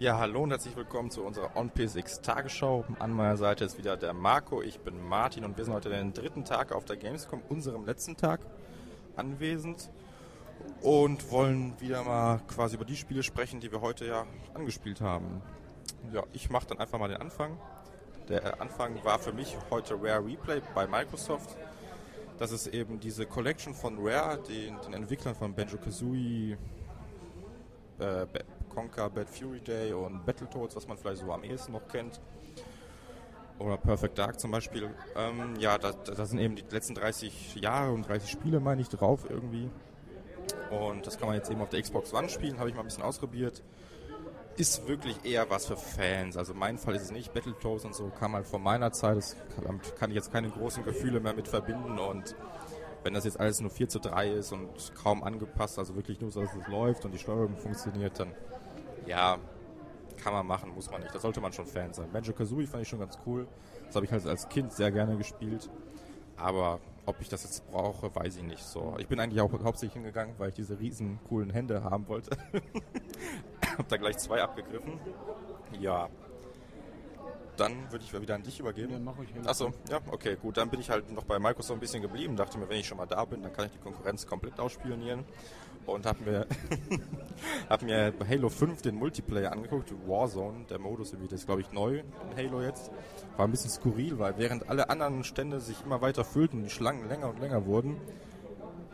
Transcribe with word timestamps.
Ja, 0.00 0.16
hallo 0.16 0.44
und 0.44 0.50
herzlich 0.50 0.76
willkommen 0.76 1.10
zu 1.10 1.24
unserer 1.24 1.56
OnPSX 1.56 2.20
Tagesschau. 2.20 2.84
An 3.00 3.10
meiner 3.10 3.36
Seite 3.36 3.64
ist 3.64 3.78
wieder 3.78 3.96
der 3.96 4.12
Marco, 4.12 4.62
ich 4.62 4.78
bin 4.78 5.04
Martin 5.04 5.44
und 5.44 5.56
wir 5.56 5.64
sind 5.64 5.74
heute 5.74 5.90
den 5.90 6.12
dritten 6.12 6.44
Tag 6.44 6.70
auf 6.70 6.84
der 6.84 6.96
Gamescom, 6.96 7.42
unserem 7.48 7.84
letzten 7.84 8.16
Tag, 8.16 8.38
anwesend 9.16 9.90
und 10.82 11.32
wollen 11.32 11.74
wieder 11.80 12.04
mal 12.04 12.40
quasi 12.46 12.76
über 12.76 12.84
die 12.84 12.94
Spiele 12.94 13.24
sprechen, 13.24 13.58
die 13.58 13.72
wir 13.72 13.80
heute 13.80 14.06
ja 14.06 14.24
angespielt 14.54 15.00
haben. 15.00 15.42
Ja, 16.12 16.22
ich 16.32 16.48
mache 16.48 16.68
dann 16.68 16.78
einfach 16.78 17.00
mal 17.00 17.08
den 17.08 17.20
Anfang. 17.20 17.58
Der 18.28 18.60
Anfang 18.60 19.04
war 19.04 19.18
für 19.18 19.32
mich 19.32 19.56
heute 19.68 19.94
Rare 20.00 20.24
Replay 20.24 20.62
bei 20.76 20.86
Microsoft. 20.86 21.56
Das 22.38 22.52
ist 22.52 22.68
eben 22.68 23.00
diese 23.00 23.26
Collection 23.26 23.74
von 23.74 23.98
Rare, 23.98 24.40
den, 24.44 24.80
den 24.80 24.92
Entwicklern 24.92 25.34
von 25.34 25.54
Banjo-Kazooie, 25.54 26.56
äh, 27.98 28.26
Conquer, 28.78 29.10
Bad 29.10 29.28
Fury 29.28 29.58
Day 29.58 29.92
und 29.92 30.24
Battletoads, 30.24 30.76
was 30.76 30.86
man 30.86 30.96
vielleicht 30.96 31.20
so 31.20 31.32
am 31.32 31.42
ehesten 31.42 31.72
noch 31.72 31.88
kennt. 31.88 32.20
Oder 33.58 33.76
Perfect 33.76 34.16
Dark 34.16 34.38
zum 34.38 34.52
Beispiel. 34.52 34.88
Ähm, 35.16 35.56
ja, 35.58 35.78
da, 35.78 35.90
da 35.90 36.24
sind 36.24 36.38
eben 36.38 36.54
die 36.54 36.64
letzten 36.70 36.94
30 36.94 37.56
Jahre 37.56 37.90
und 37.90 38.08
30 38.08 38.30
Spiele, 38.30 38.60
meine 38.60 38.80
ich, 38.80 38.88
drauf 38.88 39.26
irgendwie. 39.28 39.68
Und 40.70 41.04
das 41.08 41.18
kann 41.18 41.26
man 41.26 41.36
jetzt 41.36 41.50
eben 41.50 41.60
auf 41.60 41.70
der 41.70 41.82
Xbox 41.82 42.14
One 42.14 42.28
spielen, 42.28 42.60
habe 42.60 42.68
ich 42.68 42.76
mal 42.76 42.82
ein 42.82 42.86
bisschen 42.86 43.02
ausprobiert. 43.02 43.64
Ist 44.56 44.86
wirklich 44.86 45.16
eher 45.24 45.50
was 45.50 45.66
für 45.66 45.76
Fans. 45.76 46.36
Also 46.36 46.54
mein 46.54 46.78
Fall 46.78 46.94
ist 46.94 47.02
es 47.02 47.10
nicht. 47.10 47.32
Battletoads 47.32 47.84
und 47.84 47.96
so 47.96 48.12
kam 48.16 48.34
halt 48.34 48.46
von 48.46 48.62
meiner 48.62 48.92
Zeit. 48.92 49.16
Das 49.16 49.36
kann, 49.56 49.80
kann 49.98 50.10
ich 50.10 50.16
jetzt 50.16 50.32
keine 50.32 50.50
großen 50.50 50.84
Gefühle 50.84 51.18
mehr 51.18 51.34
mit 51.34 51.48
verbinden. 51.48 51.98
Und 51.98 52.36
wenn 53.02 53.14
das 53.14 53.24
jetzt 53.24 53.40
alles 53.40 53.60
nur 53.60 53.70
4 53.70 53.88
zu 53.88 53.98
3 53.98 54.30
ist 54.34 54.52
und 54.52 54.68
kaum 54.94 55.24
angepasst, 55.24 55.80
also 55.80 55.96
wirklich 55.96 56.20
nur 56.20 56.30
so, 56.30 56.42
dass 56.42 56.54
es 56.54 56.68
läuft 56.68 57.04
und 57.04 57.12
die 57.12 57.18
Steuerung 57.18 57.56
funktioniert, 57.56 58.20
dann 58.20 58.32
ja, 59.08 59.38
kann 60.22 60.32
man 60.32 60.46
machen, 60.46 60.70
muss 60.74 60.90
man 60.90 61.00
nicht. 61.00 61.14
Da 61.14 61.18
sollte 61.18 61.40
man 61.40 61.52
schon 61.52 61.66
Fan 61.66 61.92
sein. 61.92 62.10
Banjo 62.12 62.32
Kazooie 62.32 62.66
fand 62.66 62.82
ich 62.82 62.88
schon 62.88 62.98
ganz 62.98 63.18
cool. 63.26 63.48
Das 63.86 63.96
habe 63.96 64.04
ich 64.04 64.12
halt 64.12 64.26
als 64.26 64.48
Kind 64.48 64.72
sehr 64.72 64.92
gerne 64.92 65.16
gespielt. 65.16 65.70
Aber 66.36 66.78
ob 67.06 67.20
ich 67.20 67.28
das 67.28 67.42
jetzt 67.42 67.68
brauche, 67.70 68.14
weiß 68.14 68.36
ich 68.36 68.42
nicht. 68.42 68.62
So, 68.62 68.96
ich 68.98 69.08
bin 69.08 69.18
eigentlich 69.18 69.40
auch 69.40 69.50
hauptsächlich 69.64 69.94
hingegangen, 69.94 70.34
weil 70.38 70.50
ich 70.50 70.54
diese 70.54 70.78
riesen 70.78 71.18
coolen 71.28 71.50
Hände 71.50 71.82
haben 71.82 72.06
wollte. 72.08 72.36
hab 73.78 73.88
da 73.88 73.96
gleich 73.96 74.18
zwei 74.18 74.42
abgegriffen. 74.42 75.00
Ja, 75.80 76.08
dann 77.58 77.90
würde 77.90 78.04
ich 78.04 78.20
wieder 78.20 78.34
an 78.34 78.42
dich 78.42 78.60
übergeben. 78.60 78.92
Ja, 78.92 78.98
mach 78.98 79.14
ich 79.18 79.46
Achso, 79.46 79.72
ja, 79.90 80.00
okay, 80.10 80.36
gut. 80.40 80.56
Dann 80.56 80.70
bin 80.70 80.80
ich 80.80 80.90
halt 80.90 81.10
noch 81.12 81.24
bei 81.24 81.38
Microsoft 81.38 81.78
ein 81.78 81.80
bisschen 81.80 82.02
geblieben. 82.02 82.36
Dachte 82.36 82.58
mir, 82.58 82.68
wenn 82.68 82.78
ich 82.78 82.86
schon 82.86 82.98
mal 82.98 83.06
da 83.06 83.24
bin, 83.24 83.42
dann 83.42 83.52
kann 83.52 83.66
ich 83.66 83.72
die 83.72 83.78
Konkurrenz 83.78 84.26
komplett 84.26 84.58
ausspionieren. 84.60 85.24
Und 85.86 86.04
habe 86.04 86.22
mir, 86.22 86.46
hab 87.68 87.82
mir 87.82 88.12
bei 88.18 88.26
Halo 88.26 88.50
5 88.50 88.82
den 88.82 88.96
Multiplayer 88.96 89.52
angeguckt, 89.52 89.92
Warzone, 90.06 90.66
der 90.68 90.78
Modus, 90.78 91.12
irgendwie, 91.12 91.28
das 91.28 91.40
ist 91.40 91.46
glaube 91.46 91.62
ich 91.62 91.72
neu 91.72 92.00
in 92.00 92.36
Halo 92.36 92.60
jetzt. 92.60 92.90
War 93.38 93.46
ein 93.46 93.50
bisschen 93.50 93.70
skurril, 93.70 94.18
weil 94.18 94.36
während 94.36 94.68
alle 94.68 94.90
anderen 94.90 95.24
Stände 95.24 95.60
sich 95.60 95.82
immer 95.84 96.02
weiter 96.02 96.24
füllten 96.24 96.58
und 96.58 96.64
die 96.64 96.70
Schlangen 96.70 97.08
länger 97.08 97.30
und 97.30 97.40
länger 97.40 97.64
wurden, 97.64 97.96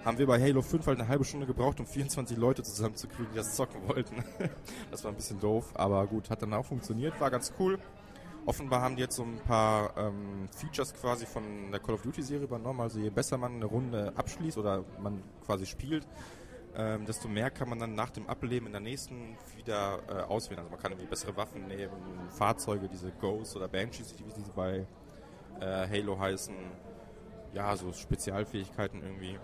haben 0.04 0.18
wir 0.18 0.26
bei 0.26 0.40
Halo 0.40 0.62
5 0.62 0.86
halt 0.86 1.00
eine 1.00 1.08
halbe 1.08 1.24
Stunde 1.24 1.46
gebraucht, 1.46 1.80
um 1.80 1.86
24 1.86 2.36
Leute 2.36 2.62
zusammenzukriegen, 2.62 3.28
die 3.32 3.38
das 3.38 3.56
zocken 3.56 3.88
wollten. 3.88 4.22
das 4.90 5.02
war 5.02 5.10
ein 5.10 5.16
bisschen 5.16 5.40
doof, 5.40 5.72
aber 5.74 6.06
gut, 6.06 6.30
hat 6.30 6.42
dann 6.42 6.52
auch 6.52 6.66
funktioniert, 6.66 7.18
war 7.20 7.30
ganz 7.30 7.52
cool. 7.58 7.78
Offenbar 8.46 8.82
haben 8.82 8.96
die 8.96 9.02
jetzt 9.02 9.16
so 9.16 9.22
ein 9.22 9.38
paar 9.38 9.96
ähm, 9.96 10.48
Features 10.54 10.92
quasi 10.94 11.24
von 11.24 11.70
der 11.70 11.80
Call 11.80 11.94
of 11.94 12.02
Duty 12.02 12.22
Serie 12.22 12.44
übernommen. 12.44 12.80
Also 12.80 12.98
je 12.98 13.08
besser 13.08 13.38
man 13.38 13.54
eine 13.54 13.64
Runde 13.64 14.12
abschließt 14.16 14.58
oder 14.58 14.84
man 15.00 15.22
quasi 15.46 15.64
spielt, 15.64 16.06
ähm, 16.76 17.06
desto 17.06 17.28
mehr 17.28 17.50
kann 17.50 17.70
man 17.70 17.78
dann 17.78 17.94
nach 17.94 18.10
dem 18.10 18.26
Ableben 18.26 18.66
in 18.66 18.72
der 18.72 18.82
nächsten 18.82 19.38
wieder 19.56 20.00
äh, 20.08 20.12
auswählen. 20.22 20.58
Also 20.58 20.70
man 20.70 20.78
kann 20.78 20.92
irgendwie 20.92 21.08
bessere 21.08 21.34
Waffen 21.36 21.66
nehmen, 21.68 21.92
Fahrzeuge, 22.30 22.88
diese 22.88 23.12
Ghosts 23.12 23.56
oder 23.56 23.68
Banshees, 23.68 24.14
wie 24.18 24.30
sie 24.30 24.50
bei 24.54 24.86
äh, 25.60 25.88
Halo 25.88 26.18
heißen. 26.18 26.54
Ja, 27.54 27.74
so 27.76 27.92
Spezialfähigkeiten 27.92 29.02
irgendwie. 29.02 29.38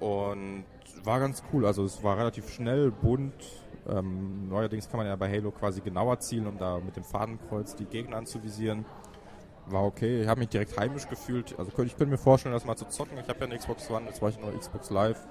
Und 0.00 0.64
war 1.04 1.20
ganz 1.20 1.42
cool. 1.52 1.66
Also 1.66 1.84
es 1.84 2.02
war 2.02 2.16
relativ 2.16 2.48
schnell, 2.50 2.90
bunt, 2.90 3.61
ähm, 3.88 4.48
neuerdings 4.48 4.88
kann 4.88 4.98
man 4.98 5.06
ja 5.06 5.16
bei 5.16 5.30
Halo 5.30 5.50
quasi 5.50 5.80
genauer 5.80 6.20
zielen, 6.20 6.46
um 6.46 6.58
da 6.58 6.78
mit 6.78 6.96
dem 6.96 7.04
Fadenkreuz 7.04 7.74
die 7.74 7.84
Gegner 7.84 8.16
anzuvisieren. 8.16 8.84
War 9.66 9.84
okay, 9.84 10.22
ich 10.22 10.28
habe 10.28 10.40
mich 10.40 10.48
direkt 10.48 10.78
heimisch 10.78 11.08
gefühlt. 11.08 11.54
Also 11.58 11.70
ich 11.70 11.96
könnte 11.96 12.06
mir 12.06 12.18
vorstellen, 12.18 12.52
das 12.52 12.64
mal 12.64 12.76
zu 12.76 12.86
zocken. 12.88 13.16
Ich 13.18 13.28
habe 13.28 13.40
ja 13.40 13.46
eine 13.46 13.56
Xbox 13.56 13.90
One, 13.90 14.06
jetzt 14.06 14.20
war 14.20 14.28
ich 14.28 14.40
nur 14.40 14.52
Xbox 14.58 14.90
Live. 14.90 15.26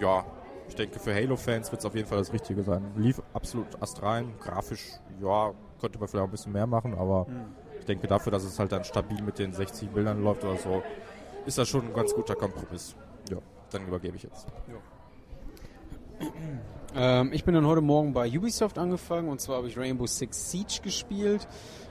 Ja, 0.00 0.24
ich 0.68 0.74
denke, 0.74 0.98
für 0.98 1.14
Halo-Fans 1.14 1.70
wird 1.70 1.80
es 1.80 1.86
auf 1.86 1.94
jeden 1.94 2.08
Fall 2.08 2.18
das 2.18 2.32
Richtige 2.32 2.62
sein. 2.62 2.82
Lief 2.96 3.20
absolut 3.34 3.66
astrein, 3.80 4.32
grafisch, 4.40 4.92
ja, 5.20 5.52
könnte 5.80 5.98
man 5.98 6.08
vielleicht 6.08 6.22
auch 6.22 6.28
ein 6.28 6.30
bisschen 6.30 6.52
mehr 6.52 6.66
machen, 6.66 6.94
aber 6.94 7.26
mhm. 7.28 7.54
ich 7.78 7.84
denke 7.84 8.06
dafür, 8.06 8.32
dass 8.32 8.44
es 8.44 8.58
halt 8.58 8.72
dann 8.72 8.84
stabil 8.84 9.20
mit 9.22 9.38
den 9.38 9.52
60 9.52 9.90
Bildern 9.90 10.22
läuft 10.22 10.44
oder 10.44 10.56
so, 10.56 10.82
ist 11.44 11.58
das 11.58 11.68
schon 11.68 11.86
ein 11.86 11.92
ganz 11.92 12.14
guter 12.14 12.34
Kompromiss. 12.34 12.96
Ja, 13.30 13.38
dann 13.70 13.86
übergebe 13.86 14.16
ich 14.16 14.22
jetzt. 14.22 14.46
Ja. 14.68 14.74
Ähm, 16.94 17.32
ich 17.32 17.44
bin 17.44 17.54
dann 17.54 17.66
heute 17.66 17.80
Morgen 17.80 18.12
bei 18.12 18.28
Ubisoft 18.28 18.78
angefangen 18.78 19.28
und 19.28 19.40
zwar 19.40 19.56
habe 19.56 19.68
ich 19.68 19.78
Rainbow 19.78 20.06
Six 20.06 20.50
Siege 20.50 20.80
gespielt. 20.82 21.48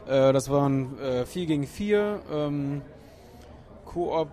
Äh, 0.07 0.31
das 0.31 0.49
war 0.49 0.69
ein 0.69 0.99
äh, 0.99 1.25
4 1.25 1.45
gegen 1.47 1.65
4 1.65 2.21
ähm, 2.31 2.81
Koop 3.85 4.29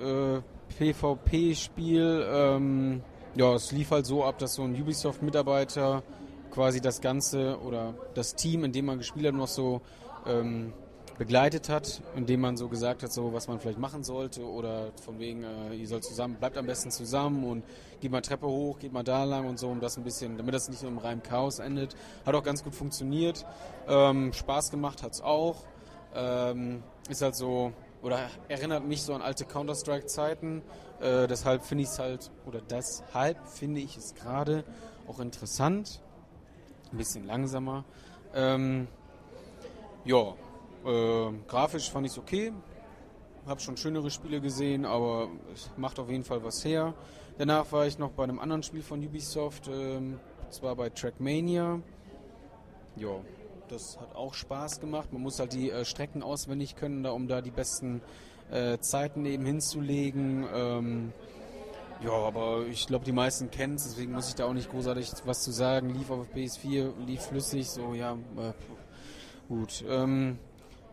äh, 0.00 0.40
PvP-Spiel. 0.78 2.26
Ähm, 2.30 3.02
ja, 3.34 3.54
es 3.54 3.72
lief 3.72 3.90
halt 3.90 4.06
so 4.06 4.24
ab, 4.24 4.38
dass 4.38 4.54
so 4.54 4.62
ein 4.62 4.80
Ubisoft-Mitarbeiter 4.80 6.02
quasi 6.50 6.80
das 6.80 7.00
Ganze 7.00 7.58
oder 7.60 7.94
das 8.14 8.34
Team, 8.34 8.64
in 8.64 8.72
dem 8.72 8.86
man 8.86 8.98
gespielt 8.98 9.26
hat, 9.26 9.34
noch 9.34 9.48
so 9.48 9.80
ähm, 10.26 10.72
begleitet 11.18 11.68
hat, 11.68 12.02
indem 12.14 12.40
man 12.40 12.56
so 12.56 12.68
gesagt 12.68 13.02
hat, 13.02 13.12
so 13.12 13.32
was 13.32 13.48
man 13.48 13.58
vielleicht 13.58 13.78
machen 13.78 14.04
sollte 14.04 14.44
oder 14.44 14.92
von 15.02 15.18
wegen, 15.18 15.44
äh, 15.44 15.74
ihr 15.74 15.88
sollt 15.88 16.04
zusammen, 16.04 16.36
bleibt 16.36 16.58
am 16.58 16.66
besten 16.66 16.90
zusammen 16.90 17.44
und 17.44 17.64
geht 18.00 18.10
mal 18.10 18.20
Treppe 18.20 18.46
hoch, 18.46 18.78
geht 18.78 18.92
mal 18.92 19.02
da 19.02 19.24
lang 19.24 19.48
und 19.48 19.58
so, 19.58 19.68
um 19.68 19.80
das 19.80 19.96
ein 19.96 20.04
bisschen, 20.04 20.36
damit 20.36 20.54
das 20.54 20.68
nicht 20.68 20.82
nur 20.82 20.90
im 20.90 20.98
reinen 20.98 21.22
Chaos 21.22 21.58
endet. 21.58 21.96
Hat 22.24 22.34
auch 22.34 22.42
ganz 22.42 22.62
gut 22.62 22.74
funktioniert, 22.74 23.46
ähm, 23.88 24.32
Spaß 24.32 24.70
gemacht 24.70 25.02
hat's 25.02 25.20
auch. 25.20 25.64
Ähm, 26.14 26.82
ist 27.08 27.22
halt 27.22 27.36
so, 27.36 27.72
oder 28.02 28.18
erinnert 28.48 28.86
mich 28.86 29.02
so 29.02 29.14
an 29.14 29.22
alte 29.22 29.44
Counter-Strike-Zeiten. 29.44 30.62
Äh, 31.00 31.26
deshalb 31.26 31.62
finde 31.62 31.84
ich 31.84 31.90
es 31.90 31.98
halt, 31.98 32.30
oder 32.46 32.60
deshalb 32.60 33.46
finde 33.48 33.80
ich 33.80 33.96
es 33.96 34.14
gerade 34.14 34.64
auch 35.08 35.20
interessant. 35.20 36.00
Ein 36.92 36.98
bisschen 36.98 37.26
langsamer. 37.26 37.84
Ähm, 38.34 38.88
ja, 40.04 40.34
äh, 40.86 41.32
grafisch 41.48 41.90
fand 41.90 42.06
ich 42.06 42.12
es 42.12 42.18
okay. 42.18 42.52
Habe 43.46 43.60
schon 43.60 43.76
schönere 43.76 44.10
Spiele 44.10 44.40
gesehen, 44.40 44.84
aber 44.84 45.28
es 45.54 45.70
macht 45.76 45.98
auf 45.98 46.10
jeden 46.10 46.24
Fall 46.24 46.42
was 46.42 46.64
her. 46.64 46.94
Danach 47.38 47.70
war 47.70 47.86
ich 47.86 47.98
noch 47.98 48.10
bei 48.10 48.24
einem 48.24 48.38
anderen 48.38 48.62
Spiel 48.62 48.82
von 48.82 49.04
Ubisoft, 49.04 49.68
ähm, 49.68 50.18
zwar 50.50 50.74
bei 50.74 50.90
Trackmania. 50.90 51.80
Ja, 52.96 53.20
das 53.68 53.98
hat 54.00 54.14
auch 54.16 54.34
Spaß 54.34 54.80
gemacht. 54.80 55.12
Man 55.12 55.22
muss 55.22 55.38
halt 55.38 55.52
die 55.52 55.70
äh, 55.70 55.84
Strecken 55.84 56.22
auswendig 56.22 56.76
können, 56.76 57.02
da, 57.02 57.10
um 57.10 57.28
da 57.28 57.42
die 57.42 57.50
besten 57.50 58.00
äh, 58.50 58.78
Zeiten 58.78 59.26
eben 59.26 59.44
hinzulegen. 59.44 60.46
Ähm, 60.52 61.12
ja, 62.02 62.12
aber 62.12 62.66
ich 62.66 62.86
glaube, 62.86 63.04
die 63.04 63.12
meisten 63.12 63.50
kennen 63.50 63.76
es, 63.76 63.84
deswegen 63.84 64.12
muss 64.12 64.28
ich 64.28 64.34
da 64.34 64.46
auch 64.46 64.52
nicht 64.52 64.70
großartig 64.70 65.10
was 65.24 65.42
zu 65.42 65.50
sagen. 65.50 65.90
Lief 65.90 66.10
auf 66.10 66.26
PS4, 66.34 66.92
lief 67.06 67.22
flüssig, 67.22 67.70
so 67.70 67.94
ja, 67.94 68.12
äh, 68.12 68.52
gut. 69.48 69.84
Ähm, 69.88 70.38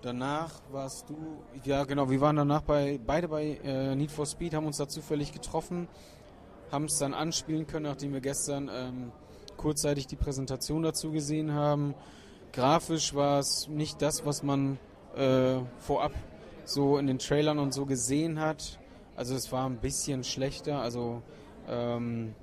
Danach 0.04 0.52
warst 0.70 1.10
du, 1.10 1.16
ja 1.64 1.86
genau, 1.86 2.10
wir 2.10 2.20
waren 2.20 2.36
danach 2.36 2.62
bei, 2.64 3.00
beide 3.08 3.30
bei 3.30 3.58
äh, 3.64 3.96
Need 3.96 4.12
for 4.12 4.26
Speed, 4.26 4.54
haben 4.54 4.66
uns 4.66 4.76
da 4.76 4.86
zufällig 4.86 5.32
getroffen, 5.32 5.88
haben 6.74 6.86
es 6.86 6.98
dann 6.98 7.14
anspielen 7.14 7.68
können, 7.68 7.86
nachdem 7.86 8.12
wir 8.12 8.20
gestern 8.20 8.70
ähm, 8.70 9.14
kurzzeitig 9.56 10.06
die 10.08 10.18
Präsentation 10.18 10.84
dazu 10.84 11.14
gesehen 11.14 11.54
haben. 11.54 11.96
Grafisch 12.52 13.14
war 13.14 13.40
es 13.40 13.70
nicht 13.70 14.02
das, 14.02 14.26
was 14.26 14.44
man 14.44 14.78
äh, 15.16 15.60
vorab 15.80 16.12
so 16.66 16.98
in 16.98 17.08
den 17.08 17.18
Trailern 17.18 17.58
und 17.58 17.74
so 17.74 17.86
gesehen 17.86 18.42
hat. 18.42 18.80
Also 19.16 19.36
es 19.36 19.54
war 19.54 19.70
ein 19.70 19.78
bisschen 19.78 20.26
schlechter, 20.26 20.82
also 20.82 21.22
ähm, 21.70 22.36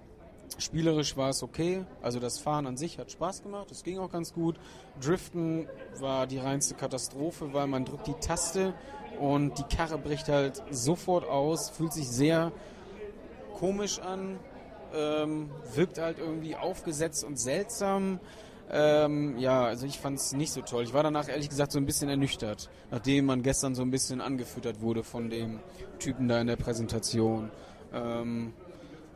Spielerisch 0.58 1.17
war 1.17 1.31
es 1.31 1.43
okay, 1.43 1.85
also 2.02 2.20
das 2.20 2.38
Fahren 2.38 2.67
an 2.67 2.76
sich 2.76 2.99
hat 2.99 3.11
Spaß 3.11 3.43
gemacht, 3.43 3.70
es 3.70 3.82
ging 3.82 3.99
auch 3.99 4.11
ganz 4.11 4.32
gut. 4.32 4.56
Driften 5.00 5.69
war 5.99 6.26
die 6.26 6.38
reinste 6.38 6.75
Katastrophe, 6.75 7.52
weil 7.52 7.67
man 7.67 7.85
drückt 7.85 8.06
die 8.06 8.14
Taste 8.14 8.75
und 9.19 9.58
die 9.58 9.75
Karre 9.75 9.99
bricht 9.99 10.29
halt 10.29 10.62
sofort 10.70 11.29
aus, 11.29 11.70
fühlt 11.70 11.93
sich 11.93 12.08
sehr 12.08 12.52
komisch 13.55 13.99
an, 14.00 14.38
ähm, 14.94 15.50
wirkt 15.75 15.99
halt 15.99 16.19
irgendwie 16.19 16.56
aufgesetzt 16.56 17.25
und 17.25 17.38
seltsam. 17.38 18.20
Ähm, 18.73 19.37
ja, 19.38 19.64
also 19.64 19.87
ich 19.87 19.99
fand 19.99 20.19
es 20.19 20.32
nicht 20.32 20.53
so 20.53 20.62
toll. 20.62 20.85
Ich 20.85 20.94
war 20.94 21.03
danach 21.03 21.29
ehrlich 21.29 21.49
gesagt 21.49 21.73
so 21.73 21.79
ein 21.79 21.87
bisschen 21.87 22.08
ernüchtert, 22.08 22.70
nachdem 22.91 23.26
man 23.26 23.43
gestern 23.43 23.75
so 23.75 23.82
ein 23.82 23.91
bisschen 23.91 24.20
angefüttert 24.20 24.81
wurde 24.81 25.03
von 25.03 25.29
dem 25.29 25.61
Typen 25.99 26.29
da 26.29 26.41
in 26.41 26.46
der 26.46 26.56
Präsentation. 26.56 27.50
Ähm, 27.93 28.53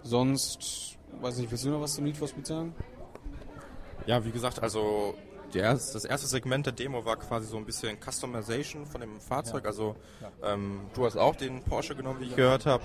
sonst 0.03 0.99
weiß 1.21 1.39
nicht, 1.39 1.51
willst 1.51 1.65
du 1.65 1.71
noch 1.71 1.81
was 1.81 1.95
zu 1.95 2.03
Need 2.03 2.17
for 2.17 2.29
Speed 2.29 2.47
sagen? 2.47 2.75
Ja, 4.07 4.25
wie 4.25 4.31
gesagt, 4.31 4.63
also 4.63 5.15
erste, 5.55 5.95
das 5.95 6.05
erste 6.05 6.27
Segment 6.27 6.67
der 6.67 6.73
Demo 6.73 7.05
war 7.05 7.17
quasi 7.17 7.47
so 7.47 7.57
ein 7.57 7.65
bisschen 7.65 7.97
Customization 8.01 8.87
von 8.87 9.01
dem 9.01 9.21
Fahrzeug. 9.21 9.65
Ja. 9.65 9.71
Also 9.71 9.97
ähm, 10.43 10.81
du 10.95 11.05
hast 11.05 11.17
auch 11.17 11.37
den 11.37 11.63
Porsche 11.63 11.95
genommen, 11.95 12.21
wie 12.21 12.27
ich 12.27 12.37
gehört 12.37 12.67
habe. 12.67 12.85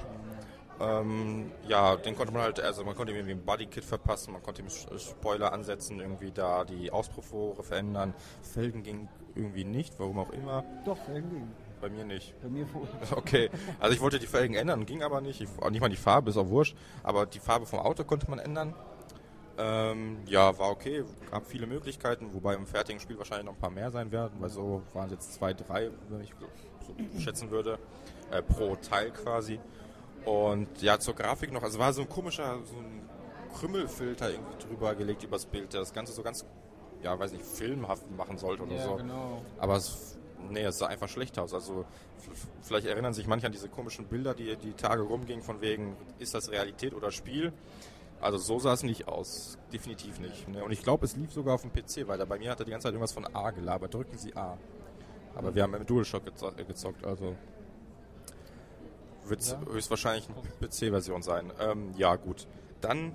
Ähm, 0.79 1.51
ja, 1.67 1.97
den 1.97 2.15
konnte 2.15 2.31
man 2.31 2.43
halt, 2.43 2.59
also 2.61 2.85
man 2.85 2.95
konnte 2.95 3.11
ihm 3.11 3.17
irgendwie 3.17 3.33
ein 3.33 3.43
Bodykit 3.43 3.83
verpassen, 3.83 4.31
man 4.31 4.41
konnte 4.41 4.61
ihm 4.61 4.69
Spoiler 4.69 5.51
ansetzen, 5.51 5.99
irgendwie 5.99 6.31
da 6.31 6.63
die 6.63 6.91
Auspuffrohre 6.91 7.63
verändern. 7.63 8.13
Felgen 8.41 8.83
ging 8.83 9.09
irgendwie 9.35 9.65
nicht, 9.65 9.99
warum 9.99 10.19
auch 10.19 10.29
immer. 10.29 10.63
Doch, 10.85 10.97
Felgen 10.97 11.29
ging. 11.29 11.47
Bei 11.81 11.89
mir 11.89 12.03
nicht. 12.03 12.39
Bei 12.41 12.49
mir 12.49 12.71
wohl. 12.73 12.87
Okay, 13.15 13.49
also 13.79 13.93
ich 13.93 14.01
wollte 14.01 14.19
die 14.19 14.27
Felgen 14.27 14.55
ändern, 14.55 14.85
ging 14.85 15.03
aber 15.03 15.21
nicht. 15.21 15.41
Ich, 15.41 15.49
nicht 15.69 15.81
mal 15.81 15.89
die 15.89 15.95
Farbe, 15.95 16.29
ist 16.29 16.37
auch 16.37 16.49
wurscht. 16.49 16.75
Aber 17.03 17.25
die 17.25 17.39
Farbe 17.39 17.65
vom 17.65 17.79
Auto 17.79 18.03
konnte 18.03 18.29
man 18.29 18.39
ändern. 18.39 18.73
Ähm, 19.57 20.19
ja, 20.25 20.57
war 20.57 20.69
okay, 20.69 21.03
gab 21.29 21.45
viele 21.45 21.67
Möglichkeiten, 21.67 22.33
wobei 22.33 22.53
im 22.53 22.65
fertigen 22.65 23.01
Spiel 23.01 23.17
wahrscheinlich 23.17 23.45
noch 23.45 23.55
ein 23.55 23.59
paar 23.59 23.69
mehr 23.69 23.91
sein 23.91 24.09
werden, 24.09 24.39
weil 24.39 24.49
so 24.49 24.81
waren 24.93 25.07
es 25.07 25.11
jetzt 25.11 25.33
zwei, 25.33 25.53
drei, 25.53 25.89
wenn 26.07 26.21
ich 26.21 26.33
so 26.87 27.19
schätzen 27.19 27.51
würde, 27.51 27.77
äh, 28.31 28.41
pro 28.41 28.77
Teil 28.77 29.11
quasi. 29.11 29.59
Und 30.23 30.81
ja, 30.81 30.97
zur 30.97 31.13
Grafik 31.13 31.51
noch, 31.51 31.61
also 31.61 31.77
war 31.77 31.91
so 31.91 32.03
ein 32.03 32.09
komischer, 32.09 32.59
so 32.63 32.77
ein 32.77 33.01
Krümmelfilter 33.59 34.29
irgendwie 34.29 34.65
drüber 34.65 34.95
gelegt 34.95 35.23
übers 35.23 35.45
Bild, 35.45 35.73
der 35.73 35.81
das 35.81 35.93
Ganze 35.93 36.13
so 36.13 36.23
ganz, 36.23 36.45
ja, 37.03 37.19
weiß 37.19 37.33
nicht, 37.33 37.43
filmhaft 37.43 38.09
machen 38.11 38.37
sollte 38.37 38.63
oder 38.63 38.75
ja, 38.75 38.83
so. 38.83 38.95
Genau. 38.95 39.41
Aber 39.57 39.75
es, 39.75 40.18
nee, 40.49 40.63
es 40.63 40.77
sah 40.77 40.87
einfach 40.87 41.09
schlecht 41.09 41.37
aus. 41.39 41.53
Also 41.53 41.85
vielleicht 42.61 42.87
erinnern 42.87 43.13
sich 43.13 43.27
manche 43.27 43.47
an 43.47 43.51
diese 43.51 43.69
komischen 43.69 44.05
Bilder, 44.05 44.33
die 44.33 44.55
die 44.55 44.73
Tage 44.73 45.01
rumgingen, 45.03 45.43
von 45.43 45.61
wegen, 45.61 45.95
ist 46.19 46.33
das 46.33 46.51
Realität 46.51 46.93
oder 46.93 47.11
Spiel? 47.11 47.53
Also 48.21 48.37
so 48.37 48.59
sah 48.59 48.73
es 48.73 48.83
nicht 48.83 49.07
aus. 49.07 49.57
Definitiv 49.71 50.19
nicht. 50.19 50.47
Ne? 50.47 50.63
Und 50.63 50.71
ich 50.71 50.83
glaube, 50.83 51.05
es 51.05 51.15
lief 51.15 51.31
sogar 51.31 51.55
auf 51.55 51.61
dem 51.61 51.71
PC, 51.71 52.07
weil 52.07 52.17
da 52.17 52.25
bei 52.25 52.37
mir 52.37 52.51
hat 52.51 52.59
er 52.59 52.65
die 52.65 52.71
ganze 52.71 52.85
Zeit 52.85 52.93
irgendwas 52.93 53.13
von 53.13 53.25
A 53.33 53.51
gelabert. 53.51 53.93
Drücken 53.93 54.17
Sie 54.17 54.35
A. 54.35 54.57
Aber 55.35 55.55
wir 55.55 55.63
haben 55.63 55.71
mit 55.71 55.89
DualShock 55.89 56.23
äh, 56.27 56.63
gezockt, 56.65 57.05
also 57.05 57.35
wird 59.29 59.45
ja. 59.45 59.61
höchstwahrscheinlich 59.71 60.27
eine 60.27 60.67
PC-Version 60.67 61.21
sein. 61.21 61.53
Ähm, 61.59 61.91
ja, 61.97 62.15
gut. 62.15 62.47
Dann 62.81 63.13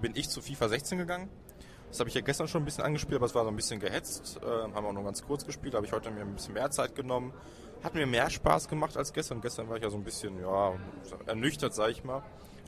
bin 0.00 0.12
ich 0.16 0.28
zu 0.28 0.42
FIFA 0.42 0.68
16 0.68 0.98
gegangen. 0.98 1.28
Das 1.90 1.98
habe 1.98 2.08
ich 2.08 2.14
ja 2.14 2.20
gestern 2.20 2.46
schon 2.46 2.62
ein 2.62 2.64
bisschen 2.64 2.84
angespielt, 2.84 3.16
aber 3.16 3.26
es 3.26 3.34
war 3.34 3.42
so 3.42 3.50
ein 3.50 3.56
bisschen 3.56 3.80
gehetzt. 3.80 4.38
Äh, 4.42 4.46
haben 4.46 4.86
auch 4.86 4.92
nur 4.92 5.04
ganz 5.04 5.22
kurz 5.22 5.44
gespielt, 5.44 5.74
habe 5.74 5.84
ich 5.84 5.92
heute 5.92 6.10
mir 6.10 6.20
ein 6.20 6.34
bisschen 6.34 6.54
mehr 6.54 6.70
Zeit 6.70 6.94
genommen. 6.94 7.32
Hat 7.82 7.94
mir 7.94 8.06
mehr 8.06 8.30
Spaß 8.30 8.68
gemacht 8.68 8.96
als 8.96 9.12
gestern. 9.12 9.40
Gestern 9.40 9.68
war 9.68 9.76
ich 9.76 9.82
ja 9.82 9.90
so 9.90 9.96
ein 9.96 10.04
bisschen, 10.04 10.40
ja, 10.40 10.74
ernüchtert, 11.26 11.74
sag 11.74 11.90
ich 11.90 12.04
mal. 12.04 12.22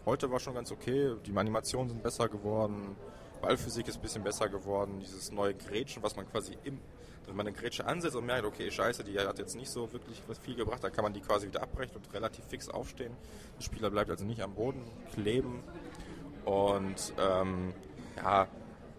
Heute 0.06 0.30
war 0.32 0.40
schon 0.40 0.54
ganz 0.54 0.72
okay. 0.72 1.14
Die 1.24 1.36
Animationen 1.36 1.88
sind 1.88 2.02
besser 2.02 2.28
geworden. 2.28 2.96
Ballphysik 3.40 3.86
ist 3.86 3.96
ein 3.96 4.02
bisschen 4.02 4.24
besser 4.24 4.48
geworden. 4.48 4.98
Dieses 4.98 5.30
neue 5.30 5.54
Grätschen, 5.54 6.02
was 6.02 6.16
man 6.16 6.28
quasi 6.28 6.56
im, 6.64 6.80
wenn 7.26 7.36
man 7.36 7.46
eine 7.46 7.54
Grätsche 7.54 7.86
ansetzt 7.86 8.16
und 8.16 8.26
merkt, 8.26 8.44
okay, 8.44 8.70
scheiße, 8.70 9.04
die 9.04 9.18
hat 9.18 9.38
jetzt 9.38 9.54
nicht 9.54 9.70
so 9.70 9.92
wirklich 9.92 10.20
viel 10.42 10.56
gebracht, 10.56 10.82
dann 10.82 10.92
kann 10.92 11.04
man 11.04 11.12
die 11.12 11.20
quasi 11.20 11.46
wieder 11.46 11.62
abbrechen 11.62 11.96
und 11.96 12.12
relativ 12.12 12.44
fix 12.46 12.68
aufstehen. 12.68 13.14
Der 13.58 13.62
Spieler 13.62 13.90
bleibt 13.90 14.10
also 14.10 14.24
nicht 14.24 14.42
am 14.42 14.54
Boden 14.54 14.82
kleben. 15.12 15.62
Und 16.44 17.12
ähm, 17.20 17.72
ja, 18.16 18.48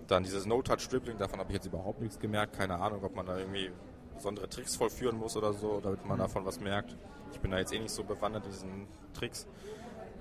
dann 0.07 0.23
dieses 0.23 0.45
No-Touch-Dribbling, 0.45 1.17
davon 1.17 1.39
habe 1.39 1.49
ich 1.49 1.55
jetzt 1.55 1.65
überhaupt 1.65 2.01
nichts 2.01 2.19
gemerkt. 2.19 2.57
Keine 2.57 2.79
Ahnung, 2.79 3.03
ob 3.03 3.15
man 3.15 3.25
da 3.25 3.37
irgendwie 3.37 3.71
besondere 4.15 4.49
Tricks 4.49 4.75
vollführen 4.75 5.17
muss 5.17 5.35
oder 5.35 5.53
so, 5.53 5.79
damit 5.81 6.05
man 6.05 6.19
davon 6.19 6.45
was 6.45 6.59
merkt. 6.59 6.95
Ich 7.31 7.39
bin 7.39 7.51
da 7.51 7.57
jetzt 7.57 7.73
eh 7.73 7.79
nicht 7.79 7.91
so 7.91 8.03
bewandert 8.03 8.45
in 8.45 8.51
diesen 8.51 8.87
Tricks. 9.13 9.47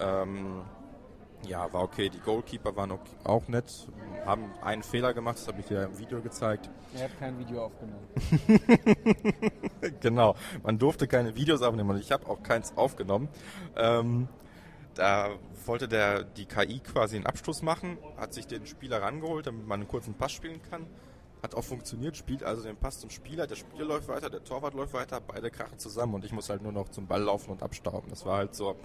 Ähm, 0.00 0.62
ja, 1.46 1.72
war 1.72 1.82
okay. 1.82 2.08
Die 2.08 2.20
Goalkeeper 2.20 2.74
waren 2.76 2.98
auch 3.24 3.48
nett, 3.48 3.88
haben 4.24 4.50
einen 4.62 4.82
Fehler 4.82 5.12
gemacht, 5.12 5.38
das 5.38 5.48
habe 5.48 5.60
ich 5.60 5.66
dir 5.66 5.84
im 5.84 5.98
Video 5.98 6.20
gezeigt. 6.20 6.70
Er 6.94 7.04
hat 7.04 7.18
kein 7.18 7.38
Video 7.38 7.64
aufgenommen. 7.64 8.06
genau, 10.00 10.36
man 10.62 10.78
durfte 10.78 11.08
keine 11.08 11.34
Videos 11.34 11.62
aufnehmen 11.62 11.90
und 11.90 11.98
ich 11.98 12.12
habe 12.12 12.26
auch 12.28 12.42
keins 12.42 12.76
aufgenommen. 12.76 13.28
Ähm, 13.76 14.28
da 14.94 15.30
wollte 15.66 15.88
der 15.88 16.24
die 16.24 16.46
KI 16.46 16.80
quasi 16.80 17.16
einen 17.16 17.26
Abstoß 17.26 17.62
machen, 17.62 17.98
hat 18.16 18.34
sich 18.34 18.46
den 18.46 18.66
Spieler 18.66 19.02
rangeholt, 19.02 19.46
damit 19.46 19.66
man 19.66 19.80
einen 19.80 19.88
kurzen 19.88 20.14
Pass 20.14 20.32
spielen 20.32 20.60
kann. 20.62 20.86
Hat 21.42 21.54
auch 21.54 21.64
funktioniert, 21.64 22.16
spielt 22.16 22.44
also 22.44 22.62
den 22.62 22.76
Pass 22.76 23.00
zum 23.00 23.10
Spieler, 23.10 23.46
der 23.46 23.56
Spieler 23.56 23.84
läuft 23.84 24.08
weiter, 24.08 24.30
der 24.30 24.44
Torwart 24.44 24.74
läuft 24.74 24.94
weiter, 24.94 25.20
beide 25.20 25.50
krachen 25.50 25.78
zusammen 25.78 26.14
und 26.14 26.24
ich 26.24 26.32
muss 26.32 26.48
halt 26.48 26.62
nur 26.62 26.72
noch 26.72 26.88
zum 26.88 27.06
Ball 27.08 27.22
laufen 27.22 27.50
und 27.50 27.62
abstauben. 27.62 28.08
Das 28.10 28.24
war 28.24 28.36
halt 28.38 28.54
so, 28.54 28.76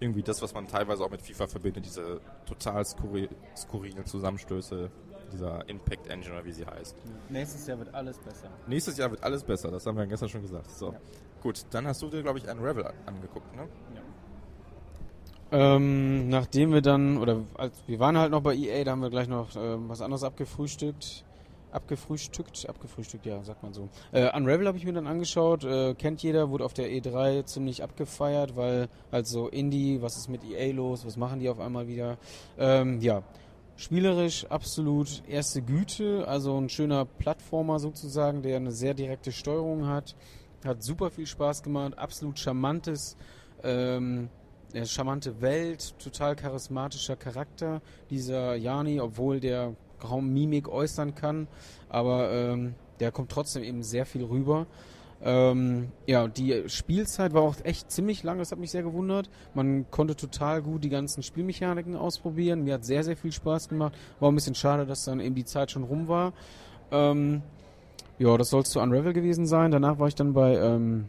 irgendwie 0.00 0.22
das, 0.22 0.40
was 0.42 0.54
man 0.54 0.66
teilweise 0.66 1.04
auch 1.04 1.10
mit 1.10 1.20
FIFA 1.22 1.46
verbindet, 1.46 1.84
diese 1.84 2.20
total 2.46 2.84
skurri 2.84 3.28
skurrilen 3.56 4.06
Zusammenstöße 4.06 4.90
dieser 5.32 5.68
Impact 5.68 6.08
Engine 6.08 6.34
oder 6.34 6.44
wie 6.44 6.52
sie 6.52 6.66
heißt. 6.66 6.96
Nächstes 7.28 7.66
Jahr 7.66 7.78
wird 7.78 7.94
alles 7.94 8.18
besser. 8.18 8.50
Nächstes 8.66 8.96
Jahr 8.96 9.10
wird 9.10 9.22
alles 9.22 9.44
besser, 9.44 9.70
das 9.70 9.86
haben 9.86 9.96
wir 9.96 10.06
gestern 10.06 10.28
schon 10.28 10.42
gesagt. 10.42 10.70
So. 10.70 10.92
Ja. 10.92 11.00
Gut, 11.42 11.64
dann 11.70 11.86
hast 11.86 12.02
du 12.02 12.08
dir, 12.08 12.22
glaube 12.22 12.38
ich, 12.38 12.48
einen 12.48 12.60
Rebel 12.64 12.90
angeguckt, 13.06 13.54
ne? 13.54 13.68
Ja. 13.94 14.00
Ähm, 15.52 16.28
nachdem 16.28 16.72
wir 16.72 16.80
dann, 16.80 17.18
oder 17.18 17.40
als, 17.54 17.74
wir 17.86 17.98
waren 17.98 18.16
halt 18.16 18.30
noch 18.30 18.42
bei 18.42 18.54
EA, 18.54 18.84
da 18.84 18.92
haben 18.92 19.02
wir 19.02 19.10
gleich 19.10 19.28
noch 19.28 19.56
äh, 19.56 19.76
was 19.88 20.00
anderes 20.00 20.22
abgefrühstückt 20.22 21.24
abgefrühstückt, 21.72 22.68
abgefrühstückt, 22.68 23.26
ja, 23.26 23.42
sagt 23.42 23.62
man 23.62 23.72
so. 23.72 23.88
Äh, 24.12 24.36
Unravel 24.36 24.66
habe 24.66 24.78
ich 24.78 24.84
mir 24.84 24.92
dann 24.92 25.06
angeschaut, 25.06 25.64
äh, 25.64 25.94
kennt 25.94 26.22
jeder, 26.22 26.50
wurde 26.50 26.64
auf 26.64 26.74
der 26.74 26.90
E3 26.90 27.44
ziemlich 27.44 27.82
abgefeiert, 27.82 28.56
weil 28.56 28.88
also 29.10 29.48
Indie, 29.48 30.02
was 30.02 30.16
ist 30.16 30.28
mit 30.28 30.42
EA 30.44 30.72
los, 30.72 31.06
was 31.06 31.16
machen 31.16 31.40
die 31.40 31.48
auf 31.48 31.60
einmal 31.60 31.88
wieder? 31.88 32.18
Ähm, 32.58 33.00
ja, 33.00 33.22
spielerisch 33.76 34.46
absolut 34.46 35.22
erste 35.28 35.62
Güte, 35.62 36.26
also 36.26 36.58
ein 36.58 36.68
schöner 36.68 37.04
Plattformer 37.04 37.78
sozusagen, 37.78 38.42
der 38.42 38.56
eine 38.56 38.72
sehr 38.72 38.94
direkte 38.94 39.32
Steuerung 39.32 39.86
hat, 39.86 40.14
hat 40.64 40.82
super 40.82 41.10
viel 41.10 41.26
Spaß 41.26 41.62
gemacht, 41.62 41.96
absolut 41.98 42.38
charmantes 42.38 43.16
ähm, 43.62 44.28
eine 44.74 44.86
charmante 44.86 45.40
Welt, 45.40 45.94
total 45.98 46.36
charismatischer 46.36 47.16
Charakter, 47.16 47.80
dieser 48.10 48.54
Jani, 48.54 49.00
obwohl 49.00 49.40
der 49.40 49.74
kaum 49.98 50.32
Mimik 50.32 50.68
äußern 50.68 51.14
kann, 51.14 51.46
aber 51.88 52.30
ähm, 52.32 52.74
der 53.00 53.12
kommt 53.12 53.30
trotzdem 53.30 53.62
eben 53.62 53.82
sehr 53.82 54.06
viel 54.06 54.24
rüber. 54.24 54.66
Ähm, 55.22 55.88
ja, 56.06 56.28
die 56.28 56.68
Spielzeit 56.68 57.34
war 57.34 57.42
auch 57.42 57.56
echt 57.62 57.90
ziemlich 57.90 58.22
lang, 58.22 58.38
das 58.38 58.52
hat 58.52 58.58
mich 58.58 58.70
sehr 58.70 58.82
gewundert. 58.82 59.28
Man 59.54 59.90
konnte 59.90 60.16
total 60.16 60.62
gut 60.62 60.82
die 60.82 60.88
ganzen 60.88 61.22
Spielmechaniken 61.22 61.94
ausprobieren. 61.94 62.64
Mir 62.64 62.74
hat 62.74 62.84
sehr, 62.84 63.04
sehr 63.04 63.16
viel 63.16 63.32
Spaß 63.32 63.68
gemacht. 63.68 63.94
War 64.18 64.32
ein 64.32 64.34
bisschen 64.34 64.54
schade, 64.54 64.86
dass 64.86 65.04
dann 65.04 65.20
eben 65.20 65.34
die 65.34 65.44
Zeit 65.44 65.70
schon 65.70 65.84
rum 65.84 66.08
war. 66.08 66.32
Ähm, 66.90 67.42
ja, 68.18 68.36
das 68.38 68.50
soll 68.50 68.62
es 68.62 68.70
zu 68.70 68.80
Unravel 68.80 69.12
gewesen 69.12 69.46
sein. 69.46 69.70
Danach 69.70 69.98
war 69.98 70.08
ich 70.08 70.14
dann 70.14 70.32
bei 70.32 70.56
ähm, 70.56 71.08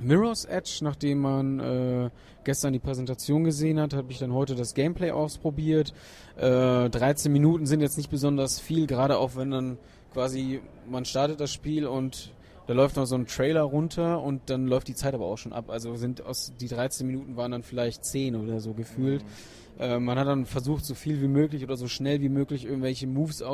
Mirror's 0.00 0.44
Edge, 0.44 0.80
nachdem 0.82 1.20
man 1.20 1.60
äh, 1.60 2.10
gestern 2.44 2.72
die 2.72 2.78
Präsentation 2.78 3.44
gesehen 3.44 3.78
hat, 3.78 3.94
habe 3.94 4.10
ich 4.10 4.18
dann 4.18 4.32
heute 4.32 4.54
das 4.54 4.74
Gameplay 4.74 5.10
ausprobiert. 5.10 5.92
Äh, 6.36 6.88
13 6.88 7.32
Minuten 7.32 7.66
sind 7.66 7.80
jetzt 7.80 7.96
nicht 7.96 8.10
besonders 8.10 8.60
viel, 8.60 8.86
gerade 8.86 9.18
auch 9.18 9.36
wenn 9.36 9.50
dann 9.50 9.78
quasi 10.12 10.60
man 10.88 11.04
startet 11.04 11.40
das 11.40 11.52
Spiel 11.52 11.86
und 11.86 12.32
da 12.66 12.74
läuft 12.74 12.96
noch 12.96 13.06
so 13.06 13.16
ein 13.16 13.26
Trailer 13.26 13.62
runter 13.62 14.22
und 14.22 14.48
dann 14.48 14.66
läuft 14.66 14.88
die 14.88 14.94
Zeit 14.94 15.14
aber 15.14 15.26
auch 15.26 15.38
schon 15.38 15.52
ab. 15.52 15.70
Also 15.70 15.96
sind 15.96 16.24
aus 16.24 16.52
die 16.60 16.68
13 16.68 17.06
Minuten 17.06 17.36
waren 17.36 17.50
dann 17.50 17.62
vielleicht 17.62 18.04
10 18.04 18.36
oder 18.36 18.60
so 18.60 18.74
gefühlt. 18.74 19.22
Mhm. 19.22 19.28
Äh, 19.80 19.98
man 19.98 20.18
hat 20.18 20.26
dann 20.26 20.44
versucht, 20.44 20.84
so 20.84 20.94
viel 20.94 21.22
wie 21.22 21.28
möglich 21.28 21.64
oder 21.64 21.76
so 21.76 21.88
schnell 21.88 22.20
wie 22.20 22.28
möglich 22.28 22.66
irgendwelche 22.66 23.06
Moves 23.06 23.40
äh, 23.40 23.44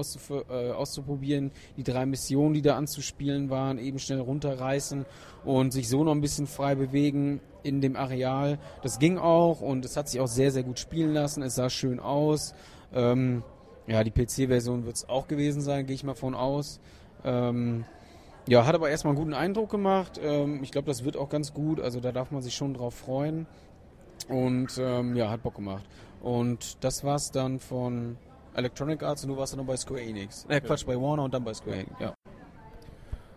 auszuprobieren. 0.72 1.52
Die 1.76 1.84
drei 1.84 2.04
Missionen, 2.04 2.52
die 2.52 2.62
da 2.62 2.76
anzuspielen 2.76 3.48
waren, 3.48 3.78
eben 3.78 4.00
schnell 4.00 4.18
runterreißen 4.18 5.06
und 5.44 5.72
sich 5.72 5.88
so 5.88 6.02
noch 6.02 6.12
ein 6.12 6.20
bisschen 6.20 6.48
frei 6.48 6.74
bewegen 6.74 7.40
in 7.62 7.80
dem 7.80 7.94
Areal. 7.94 8.58
Das 8.82 8.98
ging 8.98 9.18
auch 9.18 9.60
und 9.60 9.84
es 9.84 9.96
hat 9.96 10.08
sich 10.08 10.20
auch 10.20 10.26
sehr, 10.26 10.50
sehr 10.50 10.64
gut 10.64 10.80
spielen 10.80 11.14
lassen. 11.14 11.42
Es 11.42 11.54
sah 11.54 11.70
schön 11.70 12.00
aus. 12.00 12.54
Ähm, 12.92 13.44
ja, 13.86 14.02
die 14.02 14.10
PC-Version 14.10 14.84
wird 14.84 14.96
es 14.96 15.08
auch 15.08 15.28
gewesen 15.28 15.60
sein, 15.60 15.86
gehe 15.86 15.94
ich 15.94 16.02
mal 16.02 16.14
von 16.14 16.34
aus. 16.34 16.80
Ähm, 17.24 17.84
ja, 18.48 18.66
hat 18.66 18.74
aber 18.74 18.90
erstmal 18.90 19.12
einen 19.12 19.22
guten 19.22 19.34
Eindruck 19.34 19.70
gemacht. 19.70 20.20
Ähm, 20.20 20.60
ich 20.64 20.72
glaube, 20.72 20.88
das 20.88 21.04
wird 21.04 21.16
auch 21.16 21.28
ganz 21.28 21.54
gut. 21.54 21.80
Also 21.80 22.00
da 22.00 22.10
darf 22.10 22.32
man 22.32 22.42
sich 22.42 22.54
schon 22.54 22.74
drauf 22.74 22.94
freuen. 22.94 23.46
Und 24.28 24.76
ähm, 24.80 25.14
ja, 25.14 25.30
hat 25.30 25.42
Bock 25.42 25.54
gemacht. 25.54 25.84
Und 26.20 26.82
das 26.84 27.04
war's 27.04 27.30
dann 27.30 27.60
von 27.60 28.16
Electronic 28.54 29.02
Arts 29.02 29.22
und 29.24 29.30
du 29.30 29.36
warst 29.36 29.52
dann 29.52 29.60
noch 29.60 29.66
bei 29.66 29.76
Square 29.76 30.00
Enix. 30.00 30.46
Äh, 30.48 30.60
Quatsch, 30.60 30.86
bei 30.86 30.96
Warner 30.96 31.24
und 31.24 31.34
dann 31.34 31.44
bei 31.44 31.54
Square 31.54 31.76
Enix, 31.76 31.92
ja. 32.00 32.14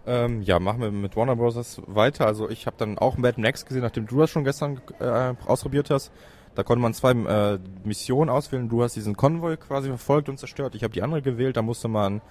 Ähm, 0.08 0.42
ja, 0.42 0.60
machen 0.60 0.82
wir 0.82 0.92
mit 0.92 1.16
Warner 1.16 1.36
Bros. 1.36 1.82
weiter. 1.86 2.26
Also 2.26 2.50
ich 2.50 2.66
habe 2.66 2.78
dann 2.80 2.98
auch 2.98 3.18
Mad 3.18 3.40
Max 3.40 3.66
gesehen, 3.66 3.82
nachdem 3.82 4.08
du 4.08 4.20
das 4.20 4.30
schon 4.30 4.44
gestern 4.44 4.82
äh, 5.00 5.36
ausprobiert 5.46 5.90
hast. 5.90 6.12
Da 6.56 6.64
konnte 6.64 6.82
man 6.82 6.94
zwei 6.94 7.12
äh, 7.12 7.60
Missionen 7.84 8.30
auswählen. 8.30 8.70
Du 8.70 8.82
hast 8.82 8.96
diesen 8.96 9.16
Konvoi 9.16 9.58
quasi 9.58 9.90
verfolgt 9.90 10.30
und 10.30 10.40
zerstört. 10.40 10.74
Ich 10.74 10.84
habe 10.84 10.94
die 10.94 11.04
andere 11.04 11.22
gewählt. 11.22 11.58
Da 11.58 11.62
musste 11.62 11.90
man 11.90 12.22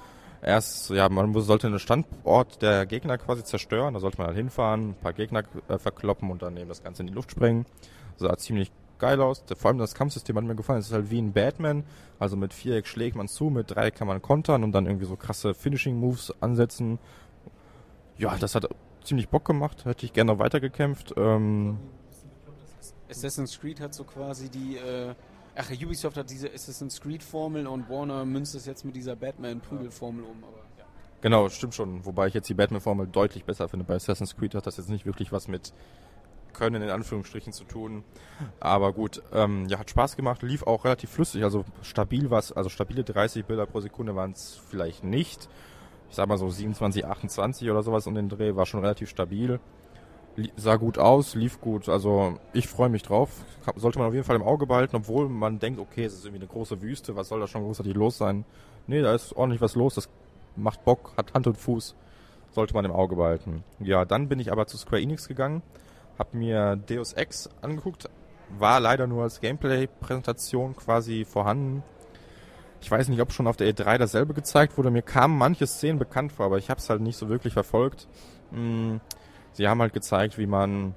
erst, 0.42 0.90
ja, 0.90 1.08
man 1.08 1.32
sollte 1.40 1.68
einen 1.68 1.78
Standort 1.78 2.62
der 2.62 2.84
Gegner 2.86 3.16
quasi 3.18 3.44
zerstören. 3.44 3.94
Da 3.94 4.00
sollte 4.00 4.18
man 4.18 4.28
halt 4.28 4.36
hinfahren, 4.36 4.90
ein 4.90 4.94
paar 4.94 5.12
Gegner 5.12 5.44
äh, 5.68 5.78
verkloppen 5.78 6.30
und 6.30 6.42
dann 6.42 6.56
eben 6.56 6.68
das 6.68 6.82
Ganze 6.82 7.02
in 7.02 7.06
die 7.06 7.14
Luft 7.14 7.30
sprengen. 7.30 7.64
Sah 8.16 8.36
ziemlich 8.36 8.72
geil 8.98 9.20
aus. 9.20 9.44
Vor 9.56 9.70
allem 9.70 9.78
das 9.78 9.94
Kampfsystem 9.94 10.36
hat 10.36 10.44
mir 10.44 10.54
gefallen. 10.54 10.80
Es 10.80 10.86
ist 10.86 10.92
halt 10.92 11.10
wie 11.10 11.20
ein 11.20 11.32
Batman. 11.32 11.84
Also 12.18 12.36
mit 12.36 12.52
Viereck 12.52 12.86
schlägt 12.86 13.16
man 13.16 13.28
zu, 13.28 13.50
mit 13.50 13.70
Dreieck 13.70 13.94
kann 13.94 14.08
man 14.08 14.20
kontern 14.20 14.64
und 14.64 14.72
dann 14.72 14.86
irgendwie 14.86 15.06
so 15.06 15.16
krasse 15.16 15.54
Finishing-Moves 15.54 16.34
ansetzen. 16.40 16.98
Ja, 18.16 18.36
das 18.36 18.54
hat 18.54 18.68
ziemlich 19.02 19.28
Bock 19.28 19.44
gemacht. 19.44 19.84
Hätte 19.84 20.04
ich 20.04 20.12
gerne 20.12 20.32
noch 20.32 20.38
weitergekämpft. 20.38 21.14
Ähm, 21.16 21.78
Assassin's 23.10 23.58
Creed 23.58 23.80
hat 23.80 23.94
so 23.94 24.04
quasi 24.04 24.48
die. 24.48 24.76
Äh, 24.76 25.14
ach, 25.56 25.70
Ubisoft 25.70 26.16
hat 26.16 26.30
diese 26.30 26.52
Assassin's 26.52 27.00
Creed-Formel 27.00 27.66
und 27.66 27.88
Warner 27.88 28.24
münzt 28.24 28.54
es 28.54 28.66
jetzt 28.66 28.84
mit 28.84 28.96
dieser 28.96 29.16
Batman-Prügel-Formel 29.16 30.24
um. 30.24 30.44
Aber, 30.44 30.58
ja. 30.78 30.84
Genau, 31.20 31.48
stimmt 31.48 31.74
schon. 31.74 32.04
Wobei 32.04 32.26
ich 32.26 32.34
jetzt 32.34 32.48
die 32.48 32.54
Batman-Formel 32.54 33.06
deutlich 33.06 33.44
besser 33.44 33.68
finde. 33.68 33.84
Bei 33.84 33.94
Assassin's 33.94 34.36
Creed 34.36 34.54
hat 34.54 34.66
das 34.66 34.76
jetzt 34.76 34.90
nicht 34.90 35.06
wirklich 35.06 35.32
was 35.32 35.48
mit 35.48 35.72
Können 36.52 36.82
in 36.82 36.90
Anführungsstrichen 36.90 37.52
zu 37.52 37.64
tun. 37.64 38.04
Aber 38.60 38.92
gut, 38.92 39.22
ähm, 39.32 39.66
ja, 39.68 39.78
hat 39.78 39.90
Spaß 39.90 40.16
gemacht, 40.16 40.42
lief 40.42 40.62
auch 40.62 40.84
relativ 40.84 41.10
flüssig. 41.10 41.44
Also 41.44 41.64
stabil 41.82 42.30
war 42.30 42.42
also 42.54 42.68
stabile 42.68 43.04
30 43.04 43.44
Bilder 43.44 43.66
pro 43.66 43.80
Sekunde 43.80 44.14
waren 44.14 44.32
es 44.32 44.60
vielleicht 44.68 45.04
nicht. 45.04 45.48
Ich 46.10 46.16
sag 46.16 46.28
mal 46.28 46.38
so 46.38 46.48
27, 46.48 47.04
28 47.04 47.70
oder 47.70 47.82
sowas 47.82 48.06
um 48.06 48.14
den 48.14 48.28
Dreh, 48.28 48.56
war 48.56 48.66
schon 48.66 48.80
relativ 48.80 49.08
stabil. 49.08 49.60
Sah 50.56 50.76
gut 50.76 50.98
aus, 50.98 51.34
lief 51.34 51.60
gut. 51.60 51.88
Also 51.88 52.38
ich 52.52 52.68
freue 52.68 52.88
mich 52.88 53.02
drauf. 53.02 53.30
Sollte 53.76 53.98
man 53.98 54.08
auf 54.08 54.14
jeden 54.14 54.24
Fall 54.24 54.36
im 54.36 54.42
Auge 54.42 54.66
behalten, 54.66 54.96
obwohl 54.96 55.28
man 55.28 55.58
denkt, 55.58 55.80
okay, 55.80 56.04
es 56.04 56.14
ist 56.14 56.24
irgendwie 56.24 56.42
eine 56.42 56.50
große 56.50 56.80
Wüste, 56.80 57.16
was 57.16 57.28
soll 57.28 57.40
da 57.40 57.46
schon 57.46 57.62
großartig 57.62 57.94
los 57.94 58.18
sein? 58.18 58.44
Nee, 58.86 59.02
da 59.02 59.14
ist 59.14 59.34
ordentlich 59.34 59.60
was 59.60 59.74
los, 59.74 59.94
das 59.94 60.08
macht 60.56 60.84
Bock, 60.84 61.12
hat 61.16 61.34
Hand 61.34 61.46
und 61.46 61.58
Fuß. 61.58 61.94
Sollte 62.52 62.74
man 62.74 62.84
im 62.84 62.92
Auge 62.92 63.16
behalten. 63.16 63.62
Ja, 63.78 64.04
dann 64.04 64.28
bin 64.28 64.38
ich 64.38 64.50
aber 64.50 64.66
zu 64.66 64.78
Square 64.78 65.02
Enix 65.02 65.28
gegangen, 65.28 65.62
habe 66.18 66.36
mir 66.36 66.76
Deus 66.76 67.12
Ex 67.12 67.48
angeguckt, 67.60 68.08
war 68.58 68.80
leider 68.80 69.06
nur 69.06 69.22
als 69.22 69.40
Gameplay-Präsentation 69.40 70.76
quasi 70.76 71.24
vorhanden. 71.24 71.82
Ich 72.80 72.90
weiß 72.90 73.08
nicht, 73.08 73.20
ob 73.20 73.32
schon 73.32 73.46
auf 73.46 73.56
der 73.56 73.68
E3 73.68 73.98
dasselbe 73.98 74.34
gezeigt 74.34 74.78
wurde. 74.78 74.90
Mir 74.90 75.02
kamen 75.02 75.36
manche 75.36 75.66
Szenen 75.66 75.98
bekannt 75.98 76.32
vor, 76.32 76.46
aber 76.46 76.58
ich 76.58 76.70
habe 76.70 76.78
es 76.78 76.88
halt 76.88 77.00
nicht 77.00 77.16
so 77.16 77.28
wirklich 77.28 77.52
verfolgt. 77.52 78.08
Mm, 78.50 78.96
Sie 79.52 79.66
haben 79.66 79.80
halt 79.80 79.92
gezeigt, 79.92 80.38
wie 80.38 80.46
man 80.46 80.94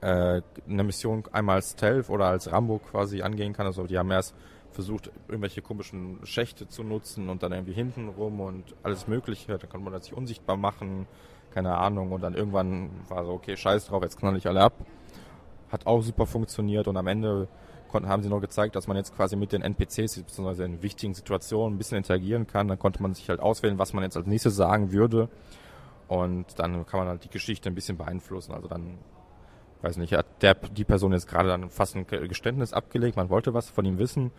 äh, 0.00 0.42
eine 0.68 0.84
Mission 0.84 1.24
einmal 1.32 1.56
als 1.56 1.72
Stealth 1.72 2.10
oder 2.10 2.26
als 2.26 2.50
Rambo 2.50 2.78
quasi 2.78 3.22
angehen 3.22 3.52
kann. 3.52 3.66
Also 3.66 3.86
die 3.86 3.98
haben 3.98 4.10
erst 4.10 4.34
versucht, 4.72 5.10
irgendwelche 5.28 5.62
komischen 5.62 6.18
Schächte 6.24 6.68
zu 6.68 6.82
nutzen 6.82 7.28
und 7.28 7.42
dann 7.42 7.52
irgendwie 7.52 7.72
hinten 7.72 8.08
rum 8.08 8.40
und 8.40 8.74
alles 8.82 9.08
Mögliche. 9.08 9.58
Da 9.58 9.66
konnte 9.66 9.84
man 9.84 9.92
das 9.92 10.04
sich 10.04 10.14
unsichtbar 10.14 10.56
machen, 10.56 11.06
keine 11.52 11.76
Ahnung. 11.76 12.12
Und 12.12 12.22
dann 12.22 12.34
irgendwann 12.34 12.90
war 13.08 13.24
so, 13.24 13.32
okay, 13.32 13.56
scheiß 13.56 13.86
drauf, 13.86 14.02
jetzt 14.02 14.18
knall 14.18 14.36
ich 14.36 14.46
alle 14.46 14.62
ab. 14.62 14.74
Hat 15.70 15.86
auch 15.86 16.02
super 16.02 16.26
funktioniert 16.26 16.88
und 16.88 16.96
am 16.96 17.06
Ende 17.06 17.48
konnten, 17.88 18.08
haben 18.08 18.22
sie 18.22 18.28
noch 18.28 18.40
gezeigt, 18.40 18.76
dass 18.76 18.86
man 18.86 18.96
jetzt 18.96 19.14
quasi 19.16 19.36
mit 19.36 19.52
den 19.52 19.62
NPCs, 19.62 20.16
beziehungsweise 20.22 20.64
in 20.64 20.82
wichtigen 20.82 21.14
Situationen 21.14 21.74
ein 21.74 21.78
bisschen 21.78 21.98
interagieren 21.98 22.46
kann. 22.46 22.68
Dann 22.68 22.78
konnte 22.78 23.02
man 23.02 23.14
sich 23.14 23.28
halt 23.28 23.40
auswählen, 23.40 23.78
was 23.78 23.92
man 23.92 24.04
jetzt 24.04 24.16
als 24.16 24.26
nächstes 24.26 24.54
sagen 24.54 24.92
würde. 24.92 25.28
Und 26.06 26.58
dann 26.58 26.86
kann 26.86 27.00
man 27.00 27.08
halt 27.08 27.24
die 27.24 27.30
Geschichte 27.30 27.68
ein 27.68 27.74
bisschen 27.74 27.98
beeinflussen. 27.98 28.52
Also 28.52 28.68
dann, 28.68 28.98
weiß 29.82 29.96
nicht, 29.96 30.12
hat 30.14 30.26
der, 30.42 30.54
die 30.54 30.84
Person 30.84 31.12
jetzt 31.12 31.28
gerade 31.28 31.48
dann 31.48 31.70
fast 31.70 31.96
ein 31.96 32.06
Ge- 32.06 32.26
Geständnis 32.28 32.72
abgelegt, 32.72 33.16
man 33.16 33.30
wollte 33.30 33.54
was 33.54 33.70
von 33.70 33.84
ihm 33.84 33.98
wissen, 33.98 34.30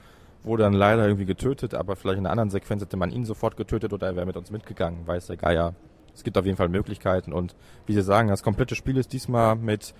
wurde 0.44 0.64
dann 0.64 0.74
leider 0.74 1.06
irgendwie 1.06 1.26
getötet, 1.26 1.74
aber 1.74 1.96
vielleicht 1.96 2.20
in 2.20 2.26
einer 2.26 2.32
anderen 2.32 2.50
Sequenz 2.50 2.82
hätte 2.82 2.98
man 2.98 3.12
ihn 3.12 3.26
sofort 3.26 3.58
getötet 3.58 3.94
oder 3.94 4.08
er 4.08 4.16
wäre 4.16 4.26
mit 4.26 4.38
uns 4.38 4.52
mitgegangen, 4.52 5.06
weiß 5.06 5.28
der 5.28 5.38
Geier. 5.38 5.74
Es 6.14 6.24
gibt 6.24 6.38
auf 6.38 6.46
jeden 6.46 6.58
Fall 6.58 6.70
Möglichkeiten 6.70 7.34
und 7.34 7.56
wie 7.86 7.94
Sie 7.94 8.02
sagen, 8.02 8.28
das 8.28 8.44
komplette 8.44 8.76
Spiel 8.76 8.98
ist 8.98 9.14
diesmal 9.14 9.56
mit 9.56 9.94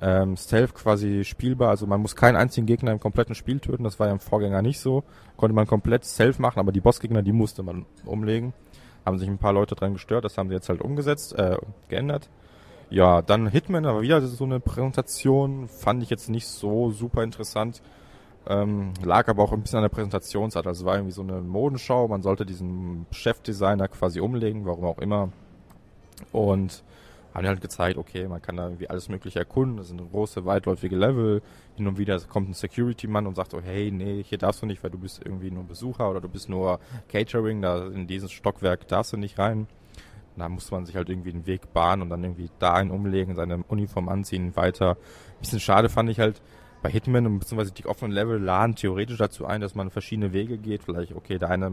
ähm, 0.00 0.36
Stealth 0.36 0.74
quasi 0.74 1.24
spielbar. 1.24 1.70
Also 1.70 1.86
man 1.86 2.00
muss 2.00 2.14
keinen 2.16 2.36
einzigen 2.36 2.66
Gegner 2.66 2.92
im 2.92 3.00
kompletten 3.00 3.34
Spiel 3.34 3.60
töten. 3.60 3.84
Das 3.84 3.98
war 3.98 4.08
ja 4.08 4.12
im 4.12 4.20
Vorgänger 4.20 4.62
nicht 4.62 4.78
so. 4.80 5.04
Konnte 5.36 5.54
man 5.54 5.66
komplett 5.66 6.04
Stealth 6.04 6.38
machen, 6.38 6.58
aber 6.58 6.72
die 6.72 6.80
Bossgegner, 6.80 7.22
die 7.22 7.32
musste 7.32 7.62
man 7.62 7.86
umlegen. 8.04 8.52
Haben 9.04 9.18
sich 9.18 9.28
ein 9.28 9.38
paar 9.38 9.52
Leute 9.52 9.74
dran 9.74 9.94
gestört. 9.94 10.24
Das 10.24 10.36
haben 10.36 10.48
sie 10.48 10.54
jetzt 10.54 10.68
halt 10.68 10.80
umgesetzt, 10.80 11.34
äh, 11.38 11.56
geändert. 11.88 12.28
Ja, 12.94 13.22
dann 13.22 13.48
Hitman, 13.48 13.86
aber 13.86 14.02
wieder 14.02 14.20
so 14.20 14.44
eine 14.44 14.60
Präsentation. 14.60 15.66
Fand 15.66 16.04
ich 16.04 16.10
jetzt 16.10 16.30
nicht 16.30 16.46
so 16.46 16.92
super 16.92 17.24
interessant. 17.24 17.82
Ähm, 18.46 18.92
lag 19.02 19.26
aber 19.26 19.42
auch 19.42 19.52
ein 19.52 19.62
bisschen 19.62 19.78
an 19.78 19.82
der 19.82 19.88
Präsentationsart. 19.88 20.64
Also 20.68 20.84
war 20.84 20.94
irgendwie 20.94 21.10
so 21.10 21.22
eine 21.22 21.40
Modenschau. 21.40 22.06
Man 22.06 22.22
sollte 22.22 22.46
diesen 22.46 23.06
Chefdesigner 23.10 23.88
quasi 23.88 24.20
umlegen, 24.20 24.64
warum 24.64 24.84
auch 24.84 24.98
immer. 24.98 25.30
Und 26.30 26.84
haben 27.34 27.48
halt 27.48 27.60
gezeigt, 27.60 27.98
okay, 27.98 28.28
man 28.28 28.40
kann 28.40 28.58
da 28.58 28.66
irgendwie 28.66 28.88
alles 28.88 29.08
mögliche 29.08 29.40
erkunden. 29.40 29.78
Das 29.78 29.88
sind 29.88 30.00
große, 30.12 30.44
weitläufige 30.44 30.94
Level. 30.94 31.42
Hin 31.74 31.88
und 31.88 31.98
wieder 31.98 32.20
kommt 32.20 32.48
ein 32.48 32.54
Security-Mann 32.54 33.26
und 33.26 33.34
sagt, 33.34 33.54
oh, 33.54 33.60
hey, 33.60 33.90
nee, 33.90 34.22
hier 34.22 34.38
darfst 34.38 34.62
du 34.62 34.66
nicht, 34.66 34.84
weil 34.84 34.92
du 34.92 34.98
bist 34.98 35.20
irgendwie 35.24 35.50
nur 35.50 35.64
Besucher 35.64 36.08
oder 36.08 36.20
du 36.20 36.28
bist 36.28 36.48
nur 36.48 36.78
Catering, 37.08 37.60
da 37.60 37.88
in 37.88 38.06
dieses 38.06 38.30
Stockwerk 38.30 38.86
darfst 38.86 39.12
du 39.14 39.16
nicht 39.16 39.36
rein. 39.36 39.66
Da 40.36 40.48
muss 40.48 40.70
man 40.70 40.84
sich 40.84 40.96
halt 40.96 41.08
irgendwie 41.08 41.30
einen 41.30 41.46
Weg 41.46 41.72
bahnen 41.72 42.02
und 42.02 42.10
dann 42.10 42.22
irgendwie 42.22 42.50
da 42.58 42.74
einen 42.74 42.90
umlegen, 42.90 43.36
seine 43.36 43.62
Uniform 43.68 44.08
anziehen, 44.08 44.56
weiter. 44.56 44.90
Ein 44.92 45.40
bisschen 45.40 45.60
schade 45.60 45.88
fand 45.88 46.10
ich 46.10 46.18
halt, 46.18 46.42
bei 46.84 46.90
Hitman 46.90 47.24
und 47.24 47.38
beziehungsweise 47.38 47.72
die 47.72 47.86
offenen 47.86 48.12
Level 48.12 48.38
laden 48.38 48.74
theoretisch 48.74 49.16
dazu 49.16 49.46
ein, 49.46 49.62
dass 49.62 49.74
man 49.74 49.88
verschiedene 49.88 50.34
Wege 50.34 50.58
geht. 50.58 50.84
Vielleicht, 50.84 51.14
okay, 51.14 51.38
der 51.38 51.48
eine 51.48 51.72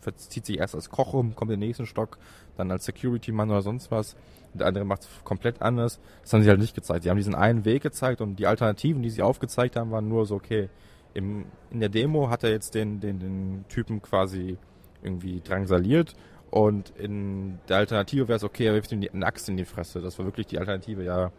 verzieht 0.00 0.46
sich 0.46 0.58
erst 0.58 0.76
als 0.76 0.90
Koch 0.90 1.12
um, 1.12 1.34
kommt 1.34 1.50
in 1.50 1.58
den 1.58 1.66
nächsten 1.66 1.86
Stock, 1.86 2.18
dann 2.56 2.70
als 2.70 2.84
Security-Mann 2.84 3.50
oder 3.50 3.62
sonst 3.62 3.90
was. 3.90 4.14
Und 4.52 4.60
der 4.60 4.68
andere 4.68 4.84
macht 4.84 5.02
es 5.02 5.08
komplett 5.24 5.60
anders. 5.60 5.98
Das 6.22 6.32
haben 6.32 6.42
sie 6.42 6.48
halt 6.48 6.60
nicht 6.60 6.76
gezeigt. 6.76 7.02
Sie 7.02 7.10
haben 7.10 7.16
diesen 7.16 7.34
einen 7.34 7.64
Weg 7.64 7.82
gezeigt 7.82 8.20
und 8.20 8.36
die 8.36 8.46
Alternativen, 8.46 9.02
die 9.02 9.10
sie 9.10 9.22
aufgezeigt 9.22 9.74
haben, 9.74 9.90
waren 9.90 10.08
nur 10.08 10.24
so, 10.24 10.36
okay, 10.36 10.68
im, 11.14 11.46
in 11.72 11.80
der 11.80 11.88
Demo 11.88 12.30
hat 12.30 12.44
er 12.44 12.50
jetzt 12.50 12.76
den, 12.76 13.00
den, 13.00 13.18
den 13.18 13.64
Typen 13.68 14.02
quasi 14.02 14.56
irgendwie 15.02 15.40
drangsaliert 15.40 16.14
und 16.54 16.90
in 16.90 17.58
der 17.68 17.78
Alternative 17.78 18.28
wäre 18.28 18.36
es 18.36 18.44
okay, 18.44 18.66
er 18.66 18.74
wirft 18.74 18.92
ihm 18.92 19.04
eine 19.12 19.26
Axt 19.26 19.48
in 19.48 19.56
die 19.56 19.64
Fresse. 19.64 20.00
Das 20.00 20.20
war 20.20 20.24
wirklich 20.24 20.46
die 20.46 20.56
Alternative, 20.56 21.02
ja. 21.02 21.32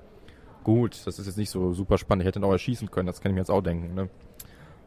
Gut, 0.65 0.99
das 1.05 1.19
ist 1.19 1.25
jetzt 1.25 1.37
nicht 1.37 1.51
so 1.51 1.71
super 1.71 1.97
spannend. 1.97 2.23
Ich 2.23 2.27
hätte 2.27 2.39
ihn 2.39 2.43
auch 2.43 2.51
erschießen 2.51 2.91
können, 2.91 3.07
das 3.07 3.21
kann 3.21 3.31
ich 3.31 3.35
mir 3.35 3.39
jetzt 3.39 3.49
auch 3.49 3.61
denken. 3.61 3.93
Ne? 3.93 4.09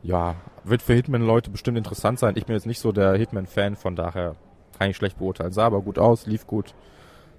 Ja, 0.02 0.35
wird 0.64 0.82
für 0.82 0.92
Hitman-Leute 0.92 1.49
bestimmt 1.49 1.78
interessant 1.78 2.18
sein. 2.18 2.35
Ich 2.37 2.44
bin 2.44 2.54
jetzt 2.54 2.66
nicht 2.66 2.78
so 2.78 2.92
der 2.92 3.14
Hitman-Fan, 3.14 3.76
von 3.76 3.97
daher 3.97 4.37
kann 4.78 4.90
ich 4.90 4.99
schlecht 4.99 5.16
beurteilen. 5.16 5.52
Sah 5.52 5.64
aber 5.64 5.80
gut 5.80 5.99
aus, 5.99 6.26
lief 6.26 6.47
gut. 6.47 6.75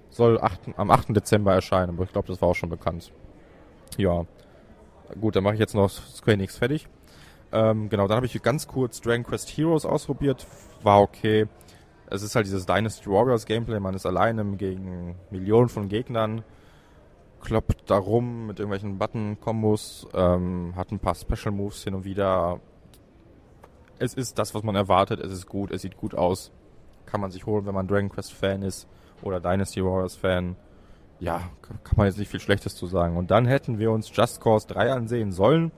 Soll 0.08 0.40
8, 0.40 0.70
am 0.76 0.90
8. 0.90 1.14
Dezember 1.14 1.54
erscheinen, 1.54 1.90
aber 1.90 2.02
ich 2.02 2.10
glaube, 2.10 2.26
das 2.26 2.42
war 2.42 2.48
auch 2.48 2.56
schon 2.56 2.70
bekannt. 2.70 3.12
Ja, 3.98 4.26
gut, 5.20 5.36
dann 5.36 5.44
mache 5.44 5.54
ich 5.54 5.60
jetzt 5.60 5.76
noch 5.76 5.90
Square 5.90 6.34
Enix 6.34 6.58
fertig. 6.58 6.88
Ähm, 7.52 7.88
genau, 7.88 8.08
dann 8.08 8.16
habe 8.16 8.26
ich 8.26 8.42
ganz 8.42 8.66
kurz 8.66 9.00
Dragon 9.00 9.22
Quest 9.22 9.48
Heroes 9.56 9.84
ausprobiert. 9.84 10.44
War 10.82 11.00
okay. 11.00 11.46
Es 12.10 12.22
ist 12.22 12.34
halt 12.34 12.46
dieses 12.46 12.66
Dynasty 12.66 13.06
Warriors 13.06 13.46
Gameplay. 13.46 13.80
Man 13.80 13.94
ist 13.94 14.04
alleine 14.04 14.44
gegen 14.56 15.14
Millionen 15.30 15.68
von 15.68 15.88
Gegnern 15.88 16.42
kloppt 17.40 17.90
da 17.90 17.96
rum 17.96 18.46
mit 18.46 18.58
irgendwelchen 18.58 18.98
Button-Kombos, 18.98 20.08
ähm, 20.14 20.74
hat 20.76 20.92
ein 20.92 20.98
paar 20.98 21.14
Special 21.14 21.52
Moves 21.52 21.82
hin 21.82 21.94
und 21.94 22.04
wieder. 22.04 22.60
Es 23.98 24.14
ist 24.14 24.38
das, 24.38 24.54
was 24.54 24.62
man 24.62 24.76
erwartet, 24.76 25.20
es 25.20 25.32
ist 25.32 25.46
gut, 25.46 25.70
es 25.70 25.82
sieht 25.82 25.96
gut 25.96 26.14
aus. 26.14 26.52
Kann 27.06 27.20
man 27.20 27.30
sich 27.30 27.46
holen, 27.46 27.66
wenn 27.66 27.74
man 27.74 27.88
Dragon 27.88 28.08
Quest 28.08 28.32
Fan 28.32 28.62
ist 28.62 28.86
oder 29.22 29.40
Dynasty 29.40 29.84
Warriors 29.84 30.16
Fan. 30.16 30.56
Ja, 31.18 31.50
kann 31.84 31.96
man 31.96 32.06
jetzt 32.06 32.18
nicht 32.18 32.30
viel 32.30 32.40
Schlechtes 32.40 32.76
zu 32.76 32.86
sagen. 32.86 33.16
Und 33.16 33.30
dann 33.30 33.46
hätten 33.46 33.78
wir 33.78 33.90
uns 33.90 34.14
Just 34.14 34.40
Cause 34.40 34.66
3 34.68 34.92
ansehen 34.92 35.32
sollen 35.32 35.70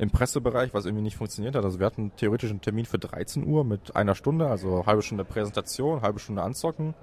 im 0.00 0.10
Pressebereich, 0.10 0.72
was 0.72 0.86
irgendwie 0.86 1.02
nicht 1.02 1.18
funktioniert 1.18 1.54
hat. 1.54 1.62
Also 1.62 1.78
wir 1.78 1.84
hatten 1.84 2.10
theoretisch 2.16 2.48
einen 2.48 2.62
Termin 2.62 2.86
für 2.86 2.98
13 2.98 3.46
Uhr 3.46 3.64
mit 3.64 3.94
einer 3.94 4.14
Stunde, 4.14 4.48
also 4.48 4.86
halbe 4.86 5.02
Stunde 5.02 5.26
Präsentation, 5.26 6.00
halbe 6.00 6.18
Stunde 6.18 6.42
Anzocken. 6.42 6.94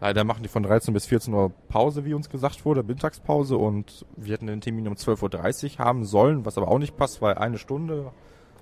Leider 0.00 0.24
machen 0.24 0.42
die 0.42 0.48
von 0.48 0.62
13 0.62 0.94
bis 0.94 1.04
14 1.04 1.34
Uhr 1.34 1.52
Pause, 1.68 2.06
wie 2.06 2.14
uns 2.14 2.30
gesagt 2.30 2.64
wurde, 2.64 2.82
Mittagspause 2.82 3.58
und 3.58 4.06
wir 4.16 4.32
hätten 4.32 4.46
den 4.46 4.62
Termin 4.62 4.88
um 4.88 4.94
12.30 4.94 5.78
Uhr 5.78 5.84
haben 5.84 6.06
sollen, 6.06 6.46
was 6.46 6.56
aber 6.56 6.68
auch 6.68 6.78
nicht 6.78 6.96
passt, 6.96 7.20
weil 7.20 7.34
eine 7.34 7.58
Stunde, 7.58 8.12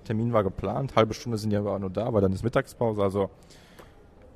Termin 0.05 0.33
war 0.33 0.43
geplant, 0.43 0.97
halbe 0.97 1.15
Stunde 1.15 1.39
sind 1.39 1.51
die 1.51 1.57
aber 1.57 1.79
nur 1.79 1.91
da, 1.91 2.07
aber 2.07 2.21
dann 2.21 2.33
ist 2.33 2.43
Mittagspause, 2.43 3.01
also 3.01 3.31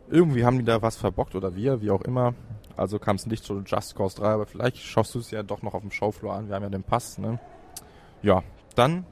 irgendwie 0.09 0.45
haben 0.45 0.59
die 0.59 0.65
da 0.65 0.81
was 0.81 0.97
verbockt 0.97 1.35
oder 1.35 1.57
wir, 1.57 1.81
wie 1.81 1.91
auch 1.91 2.03
immer. 2.03 2.35
Also 2.77 3.01
kam 3.01 3.17
es 3.17 3.27
nicht 3.27 3.43
zu 3.43 3.63
Just 3.67 3.97
Cause 3.97 4.17
3, 4.19 4.29
aber 4.29 4.47
vielleicht 4.47 4.77
schaust 4.77 5.17
du 5.17 5.19
es 5.19 5.33
ja 5.33 5.43
doch 5.43 5.63
noch 5.63 5.75
auf 5.75 5.83
dem 5.83 5.91
Showfloor 5.91 6.35
an, 6.35 6.49
wir 6.49 6.55
haben 6.55 6.63
ja 6.63 6.69
den 6.69 6.85
Pass, 6.85 7.19
ne? 7.19 7.41
Ja, 8.23 8.45
dann 8.75 9.07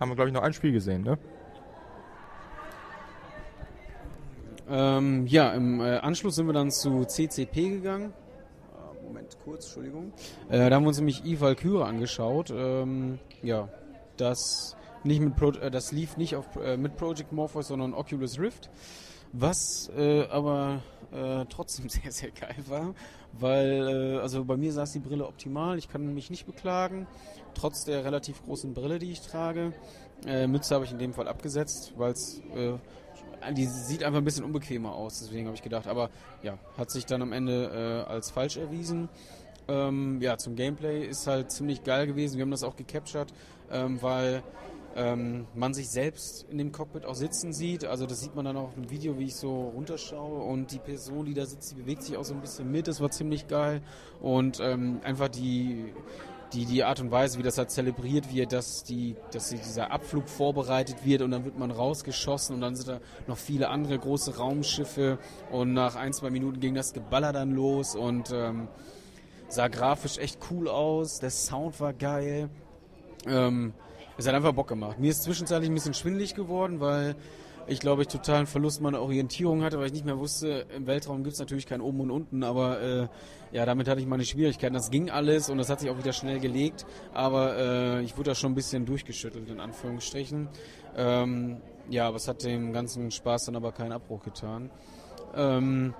haben 0.00 0.08
wir 0.10 0.14
glaube 0.14 0.28
ich 0.28 0.34
noch 0.34 0.42
ein 0.42 0.52
Spiel 0.52 0.72
gesehen, 0.72 1.02
ne? 1.02 1.18
Ähm, 4.70 5.26
ja, 5.26 5.52
im 5.52 5.80
äh, 5.80 5.96
Anschluss 5.96 6.36
sind 6.36 6.46
wir 6.46 6.52
dann 6.52 6.70
zu 6.70 7.04
CCP 7.04 7.70
gegangen. 7.70 8.12
Äh, 8.72 9.04
Moment, 9.04 9.36
kurz, 9.44 9.64
Entschuldigung. 9.64 10.12
Äh, 10.48 10.70
da 10.70 10.76
haben 10.76 10.84
wir 10.84 10.88
uns 10.88 10.98
nämlich 10.98 11.24
Eve 11.24 11.40
Valkyrie 11.40 11.82
angeschaut. 11.82 12.52
Ähm, 12.54 13.18
ja, 13.42 13.68
das 14.16 14.76
nicht 15.02 15.20
mit 15.20 15.34
Pro 15.34 15.50
äh, 15.50 15.72
das 15.72 15.90
lief 15.90 16.16
nicht 16.16 16.36
auf, 16.36 16.54
äh, 16.56 16.76
mit 16.76 16.96
Project 16.96 17.32
Morpheus, 17.32 17.68
sondern 17.68 17.94
Oculus 17.94 18.38
Rift. 18.38 18.70
Was 19.32 19.90
äh, 19.96 20.26
aber 20.26 20.82
äh, 21.12 21.44
trotzdem 21.48 21.88
sehr, 21.88 22.12
sehr 22.12 22.30
geil 22.30 22.56
war, 22.66 22.94
weil, 23.32 24.16
äh, 24.16 24.18
also 24.20 24.44
bei 24.44 24.56
mir 24.56 24.72
saß 24.72 24.92
die 24.92 24.98
Brille 24.98 25.26
optimal, 25.26 25.78
ich 25.78 25.88
kann 25.88 26.14
mich 26.14 26.30
nicht 26.30 26.46
beklagen, 26.46 27.06
trotz 27.54 27.84
der 27.84 28.04
relativ 28.04 28.44
großen 28.44 28.74
Brille, 28.74 28.98
die 28.98 29.12
ich 29.12 29.20
trage. 29.20 29.72
Äh, 30.26 30.46
Mütze 30.46 30.74
habe 30.74 30.84
ich 30.84 30.92
in 30.92 30.98
dem 30.98 31.14
Fall 31.14 31.28
abgesetzt, 31.28 31.94
weil 31.96 32.12
es 32.12 32.40
äh, 32.54 32.74
die 33.52 33.66
sieht 33.66 34.04
einfach 34.04 34.18
ein 34.18 34.24
bisschen 34.24 34.44
unbequemer 34.44 34.94
aus, 34.94 35.20
deswegen 35.20 35.46
habe 35.46 35.56
ich 35.56 35.62
gedacht, 35.62 35.86
aber 35.86 36.10
ja, 36.42 36.58
hat 36.76 36.90
sich 36.90 37.06
dann 37.06 37.22
am 37.22 37.32
Ende 37.32 38.04
äh, 38.06 38.10
als 38.10 38.30
falsch 38.30 38.56
erwiesen. 38.56 39.08
Ähm, 39.68 40.20
ja, 40.20 40.36
zum 40.36 40.56
Gameplay 40.56 41.06
ist 41.06 41.26
halt 41.26 41.50
ziemlich 41.50 41.84
geil 41.84 42.06
gewesen. 42.06 42.36
Wir 42.36 42.42
haben 42.42 42.50
das 42.50 42.64
auch 42.64 42.76
gecaptured, 42.76 43.32
ähm, 43.70 44.02
weil 44.02 44.42
ähm, 44.96 45.46
man 45.54 45.74
sich 45.74 45.88
selbst 45.88 46.46
in 46.50 46.58
dem 46.58 46.72
Cockpit 46.72 47.04
auch 47.04 47.14
sitzen 47.14 47.52
sieht. 47.52 47.84
Also 47.84 48.06
das 48.06 48.20
sieht 48.20 48.34
man 48.34 48.44
dann 48.44 48.56
auch 48.56 48.76
im 48.76 48.90
Video, 48.90 49.18
wie 49.18 49.26
ich 49.26 49.36
so 49.36 49.68
runterschaue 49.74 50.42
und 50.42 50.72
die 50.72 50.78
Person, 50.78 51.26
die 51.26 51.34
da 51.34 51.46
sitzt, 51.46 51.72
die 51.72 51.76
bewegt 51.76 52.02
sich 52.02 52.16
auch 52.16 52.24
so 52.24 52.34
ein 52.34 52.40
bisschen 52.40 52.70
mit. 52.70 52.88
Das 52.88 53.00
war 53.00 53.10
ziemlich 53.10 53.46
geil 53.46 53.82
und 54.20 54.58
ähm, 54.60 55.00
einfach 55.04 55.28
die 55.28 55.92
die, 56.52 56.64
die 56.64 56.84
Art 56.84 57.00
und 57.00 57.10
Weise, 57.10 57.38
wie 57.38 57.42
das 57.42 57.58
halt 57.58 57.70
zelebriert 57.70 58.34
wird, 58.34 58.52
dass, 58.52 58.82
die, 58.82 59.16
dass 59.32 59.50
dieser 59.50 59.90
Abflug 59.90 60.28
vorbereitet 60.28 61.04
wird 61.04 61.22
und 61.22 61.30
dann 61.30 61.44
wird 61.44 61.58
man 61.58 61.70
rausgeschossen 61.70 62.56
und 62.56 62.60
dann 62.60 62.74
sind 62.74 62.88
da 62.88 63.00
noch 63.26 63.36
viele 63.36 63.68
andere 63.68 63.98
große 63.98 64.36
Raumschiffe 64.36 65.18
und 65.50 65.72
nach 65.72 65.96
ein, 65.96 66.12
zwei 66.12 66.30
Minuten 66.30 66.60
ging 66.60 66.74
das 66.74 66.92
Geballer 66.92 67.32
dann 67.32 67.52
los 67.52 67.94
und 67.94 68.32
ähm, 68.32 68.68
sah 69.48 69.68
grafisch 69.68 70.18
echt 70.18 70.38
cool 70.50 70.68
aus, 70.68 71.20
der 71.20 71.30
Sound 71.30 71.80
war 71.80 71.92
geil. 71.92 72.50
Ähm, 73.26 73.74
es 74.20 74.28
hat 74.28 74.34
einfach 74.34 74.52
Bock 74.52 74.68
gemacht. 74.68 74.98
Mir 74.98 75.10
ist 75.10 75.22
zwischenzeitlich 75.22 75.70
ein 75.70 75.74
bisschen 75.74 75.94
schwindelig 75.94 76.34
geworden, 76.34 76.78
weil 76.78 77.16
ich 77.66 77.80
glaube, 77.80 78.02
ich 78.02 78.08
totalen 78.08 78.46
Verlust 78.46 78.82
meiner 78.82 79.00
Orientierung 79.00 79.62
hatte, 79.62 79.78
weil 79.78 79.86
ich 79.86 79.92
nicht 79.92 80.04
mehr 80.04 80.18
wusste, 80.18 80.66
im 80.76 80.86
Weltraum 80.86 81.22
gibt 81.22 81.34
es 81.34 81.38
natürlich 81.38 81.66
kein 81.66 81.80
Oben 81.80 82.00
und 82.00 82.10
Unten, 82.10 82.44
aber 82.44 82.82
äh, 82.82 83.08
ja, 83.52 83.64
damit 83.64 83.88
hatte 83.88 84.00
ich 84.00 84.06
meine 84.06 84.24
Schwierigkeiten. 84.24 84.74
Das 84.74 84.90
ging 84.90 85.08
alles 85.08 85.48
und 85.48 85.56
das 85.56 85.70
hat 85.70 85.80
sich 85.80 85.88
auch 85.88 85.96
wieder 85.96 86.12
schnell 86.12 86.38
gelegt, 86.38 86.84
aber 87.14 87.56
äh, 87.56 88.02
ich 88.02 88.18
wurde 88.18 88.30
da 88.30 88.34
schon 88.34 88.52
ein 88.52 88.54
bisschen 88.54 88.84
durchgeschüttelt, 88.84 89.48
in 89.48 89.58
Anführungsstrichen. 89.58 90.48
Ähm, 90.96 91.62
ja, 91.88 92.06
aber 92.06 92.16
es 92.16 92.28
hat 92.28 92.44
dem 92.44 92.74
ganzen 92.74 93.10
Spaß 93.10 93.46
dann 93.46 93.56
aber 93.56 93.72
keinen 93.72 93.92
Abbruch 93.92 94.22
getan. 94.22 94.70
Ähm, 95.34 95.94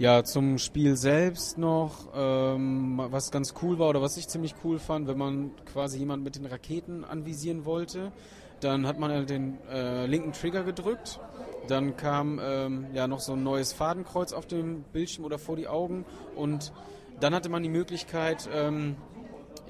ja, 0.00 0.24
zum 0.24 0.56
Spiel 0.56 0.96
selbst 0.96 1.58
noch, 1.58 2.08
ähm, 2.14 3.02
was 3.10 3.30
ganz 3.30 3.52
cool 3.60 3.78
war 3.78 3.90
oder 3.90 4.00
was 4.00 4.16
ich 4.16 4.28
ziemlich 4.28 4.54
cool 4.64 4.78
fand, 4.78 5.06
wenn 5.06 5.18
man 5.18 5.50
quasi 5.66 5.98
jemand 5.98 6.24
mit 6.24 6.36
den 6.36 6.46
Raketen 6.46 7.04
anvisieren 7.04 7.66
wollte, 7.66 8.10
dann 8.60 8.86
hat 8.86 8.98
man 8.98 9.26
den 9.26 9.58
äh, 9.68 10.06
linken 10.06 10.32
Trigger 10.32 10.64
gedrückt, 10.64 11.20
dann 11.68 11.98
kam 11.98 12.40
ähm, 12.42 12.86
ja 12.94 13.06
noch 13.06 13.20
so 13.20 13.34
ein 13.34 13.42
neues 13.42 13.74
Fadenkreuz 13.74 14.32
auf 14.32 14.46
dem 14.46 14.84
Bildschirm 14.84 15.26
oder 15.26 15.38
vor 15.38 15.56
die 15.56 15.68
Augen 15.68 16.06
und 16.34 16.72
dann 17.20 17.34
hatte 17.34 17.50
man 17.50 17.62
die 17.62 17.68
Möglichkeit, 17.68 18.48
ähm, 18.54 18.96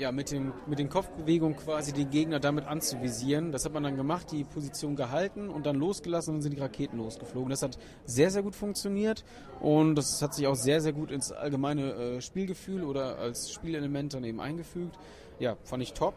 ja, 0.00 0.12
mit, 0.12 0.30
dem, 0.30 0.54
mit 0.66 0.78
den 0.78 0.88
Kopfbewegungen 0.88 1.57
quasi 1.57 1.92
den 1.92 2.09
Gegner 2.09 2.40
damit 2.40 2.66
anzuvisieren. 2.66 3.52
Das 3.52 3.66
hat 3.66 3.75
man 3.75 3.83
dann 3.83 3.97
gemacht, 3.97 4.33
die 4.33 4.45
Position 4.45 4.97
gehalten 4.97 5.50
und 5.50 5.66
dann 5.66 5.76
losgelassen 5.76 6.35
und 6.35 6.42
sind 6.42 6.57
die 6.57 6.61
Raketen 6.61 6.97
losgeflogen. 6.97 7.50
Das 7.50 7.62
hat 7.62 7.78
sehr, 8.07 8.30
sehr 8.30 8.42
gut 8.42 8.57
funktioniert 8.57 9.25
und 9.61 9.97
das 9.97 10.23
hat 10.23 10.35
sich 10.35 10.47
auch 10.47 10.54
sehr, 10.54 10.80
sehr 10.80 10.95
gut 10.95 11.11
ins 11.11 11.33
allgemeine 11.33 11.92
äh, 11.92 12.21
Spielgefühl 12.23 12.83
oder 12.83 13.19
als 13.19 13.52
Spielelement 13.52 14.14
dann 14.14 14.25
eben 14.25 14.40
eingefügt. 14.40 14.97
Ja, 15.38 15.57
fand 15.64 15.83
ich 15.83 15.92
top. 15.92 16.14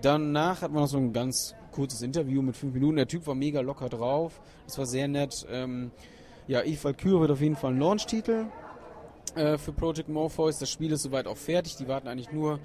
Danach 0.00 0.62
hat 0.62 0.72
man 0.72 0.82
noch 0.82 0.88
so 0.88 0.98
ein 0.98 1.12
ganz 1.12 1.54
kurzes 1.70 2.02
Interview 2.02 2.42
mit 2.42 2.56
fünf 2.56 2.74
Minuten. 2.74 2.96
Der 2.96 3.06
Typ 3.06 3.26
war 3.28 3.36
mega 3.36 3.60
locker 3.60 3.88
drauf. 3.88 4.40
Das 4.66 4.78
war 4.78 4.86
sehr 4.86 5.06
nett. 5.06 5.46
Ähm, 5.48 5.92
ja, 6.48 6.62
Eve 6.62 6.82
Valkyrie 6.82 7.20
wird 7.20 7.30
auf 7.30 7.40
jeden 7.40 7.54
Fall 7.54 7.72
ein 7.72 7.78
Launch-Titel 7.78 8.46
äh, 9.36 9.58
für 9.58 9.72
Project 9.72 10.08
Morpheus. 10.08 10.58
Das 10.58 10.70
Spiel 10.70 10.90
ist 10.90 11.02
soweit 11.02 11.28
auch 11.28 11.36
fertig. 11.36 11.76
Die 11.76 11.86
warten 11.86 12.08
eigentlich 12.08 12.32
nur 12.32 12.58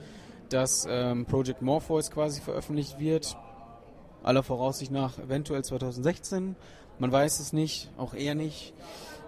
dass 0.49 0.87
ähm, 0.89 1.25
Project 1.25 1.61
Morpheus 1.61 2.11
quasi 2.11 2.41
veröffentlicht 2.41 2.99
wird. 2.99 3.37
Aller 4.23 4.43
Voraussicht 4.43 4.91
nach 4.91 5.19
eventuell 5.19 5.63
2016. 5.63 6.55
Man 6.99 7.11
weiß 7.11 7.39
es 7.39 7.53
nicht, 7.53 7.89
auch 7.97 8.13
eher 8.13 8.35
nicht. 8.35 8.73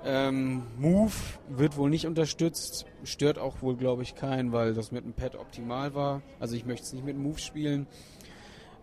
Ähm, 0.06 0.64
Move 0.78 1.12
wird 1.50 1.76
wohl 1.78 1.90
nicht 1.90 2.08
unterstützt, 2.08 2.86
stört 3.04 3.38
auch 3.38 3.62
wohl, 3.62 3.76
glaube 3.76 4.02
ich, 4.04 4.16
keinen, 4.16 4.54
weil 4.54 4.74
das 4.74 4.92
mit 4.92 5.04
dem 5.04 5.14
Pad 5.14 5.36
optimal 5.36 5.94
war. 5.94 6.22
Also 6.40 6.56
ich 6.56 6.66
möchte 6.66 6.86
es 6.86 6.94
nicht 6.94 7.06
mit 7.06 7.18
Move 7.18 7.38
spielen. 7.38 7.86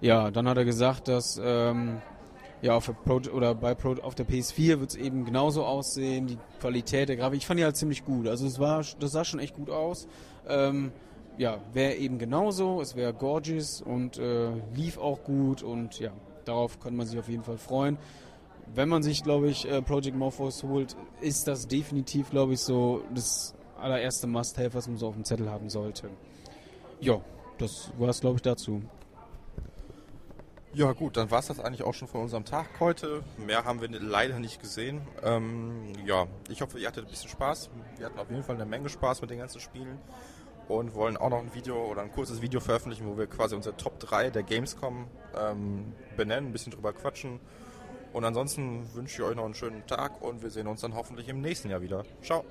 Ja, 0.00 0.30
dann 0.30 0.46
hat 0.46 0.58
er 0.58 0.66
gesagt, 0.66 1.08
dass 1.08 1.40
ähm, 1.42 2.02
ja 2.60 2.74
auf 2.74 2.86
der 2.86 2.92
Pro 2.92 3.20
oder 3.32 3.54
bei 3.54 3.74
Pro 3.74 3.94
auf 4.02 4.14
der 4.14 4.26
PS4 4.26 4.78
wird 4.78 4.90
es 4.90 4.96
eben 4.96 5.24
genauso 5.24 5.64
aussehen. 5.64 6.26
Die 6.26 6.38
Qualität 6.60 7.08
der 7.08 7.16
Grafik, 7.16 7.38
ich 7.38 7.46
fand 7.46 7.60
die 7.60 7.64
halt 7.64 7.76
ziemlich 7.76 8.04
gut. 8.04 8.28
Also 8.28 8.46
es 8.46 8.58
war, 8.58 8.84
das 9.00 9.12
sah 9.12 9.24
schon 9.24 9.40
echt 9.40 9.56
gut 9.56 9.70
aus. 9.70 10.06
Ähm, 10.46 10.92
ja, 11.38 11.60
wäre 11.72 11.94
eben 11.94 12.18
genauso. 12.18 12.80
Es 12.80 12.96
wäre 12.96 13.12
gorgeous 13.12 13.82
und 13.82 14.18
äh, 14.18 14.50
lief 14.74 14.98
auch 14.98 15.22
gut 15.24 15.62
und 15.62 15.98
ja, 16.00 16.12
darauf 16.44 16.80
kann 16.80 16.96
man 16.96 17.06
sich 17.06 17.18
auf 17.18 17.28
jeden 17.28 17.42
Fall 17.42 17.58
freuen. 17.58 17.98
Wenn 18.74 18.88
man 18.88 19.02
sich, 19.02 19.22
glaube 19.22 19.48
ich, 19.48 19.68
äh, 19.70 19.80
Project 19.82 20.16
Morphos 20.16 20.62
holt, 20.64 20.96
ist 21.20 21.46
das 21.46 21.68
definitiv, 21.68 22.30
glaube 22.30 22.54
ich, 22.54 22.60
so 22.60 23.02
das 23.14 23.54
allererste 23.78 24.26
Must-Have, 24.26 24.74
was 24.74 24.88
man 24.88 24.96
so 24.96 25.08
auf 25.08 25.14
dem 25.14 25.24
Zettel 25.24 25.50
haben 25.50 25.70
sollte. 25.70 26.10
Ja, 27.00 27.20
das 27.58 27.92
war 27.98 28.08
es, 28.08 28.20
glaube 28.20 28.36
ich, 28.36 28.42
dazu. 28.42 28.82
Ja 30.72 30.92
gut, 30.92 31.16
dann 31.16 31.30
war 31.30 31.38
es 31.38 31.46
das 31.46 31.58
eigentlich 31.58 31.84
auch 31.84 31.94
schon 31.94 32.08
von 32.08 32.22
unserem 32.22 32.44
Tag 32.44 32.68
heute. 32.80 33.22
Mehr 33.38 33.64
haben 33.64 33.80
wir 33.80 33.88
leider 33.88 34.38
nicht 34.38 34.60
gesehen. 34.60 35.00
Ähm, 35.22 35.92
ja, 36.04 36.26
ich 36.50 36.60
hoffe, 36.60 36.78
ihr 36.78 36.88
hattet 36.88 37.06
ein 37.06 37.10
bisschen 37.10 37.30
Spaß. 37.30 37.70
Wir 37.96 38.06
hatten 38.06 38.18
auf 38.18 38.30
jeden 38.30 38.42
Fall 38.42 38.56
eine 38.56 38.66
Menge 38.66 38.88
Spaß 38.90 39.22
mit 39.22 39.30
den 39.30 39.38
ganzen 39.38 39.60
Spielen 39.60 39.98
und 40.68 40.94
wollen 40.94 41.16
auch 41.16 41.30
noch 41.30 41.38
ein 41.38 41.54
Video 41.54 41.76
oder 41.86 42.02
ein 42.02 42.12
kurzes 42.12 42.42
Video 42.42 42.60
veröffentlichen, 42.60 43.06
wo 43.06 43.16
wir 43.16 43.26
quasi 43.26 43.54
unsere 43.54 43.76
Top 43.76 44.00
3 44.00 44.30
der 44.30 44.42
Gamescom 44.42 45.06
ähm, 45.38 45.92
benennen, 46.16 46.48
ein 46.48 46.52
bisschen 46.52 46.72
drüber 46.72 46.92
quatschen. 46.92 47.40
Und 48.12 48.24
ansonsten 48.24 48.82
wünsche 48.94 49.22
ich 49.22 49.28
euch 49.28 49.36
noch 49.36 49.44
einen 49.44 49.54
schönen 49.54 49.86
Tag 49.86 50.22
und 50.22 50.42
wir 50.42 50.50
sehen 50.50 50.66
uns 50.66 50.80
dann 50.80 50.94
hoffentlich 50.94 51.28
im 51.28 51.40
nächsten 51.40 51.70
Jahr 51.70 51.82
wieder. 51.82 52.04
Ciao. 52.22 52.44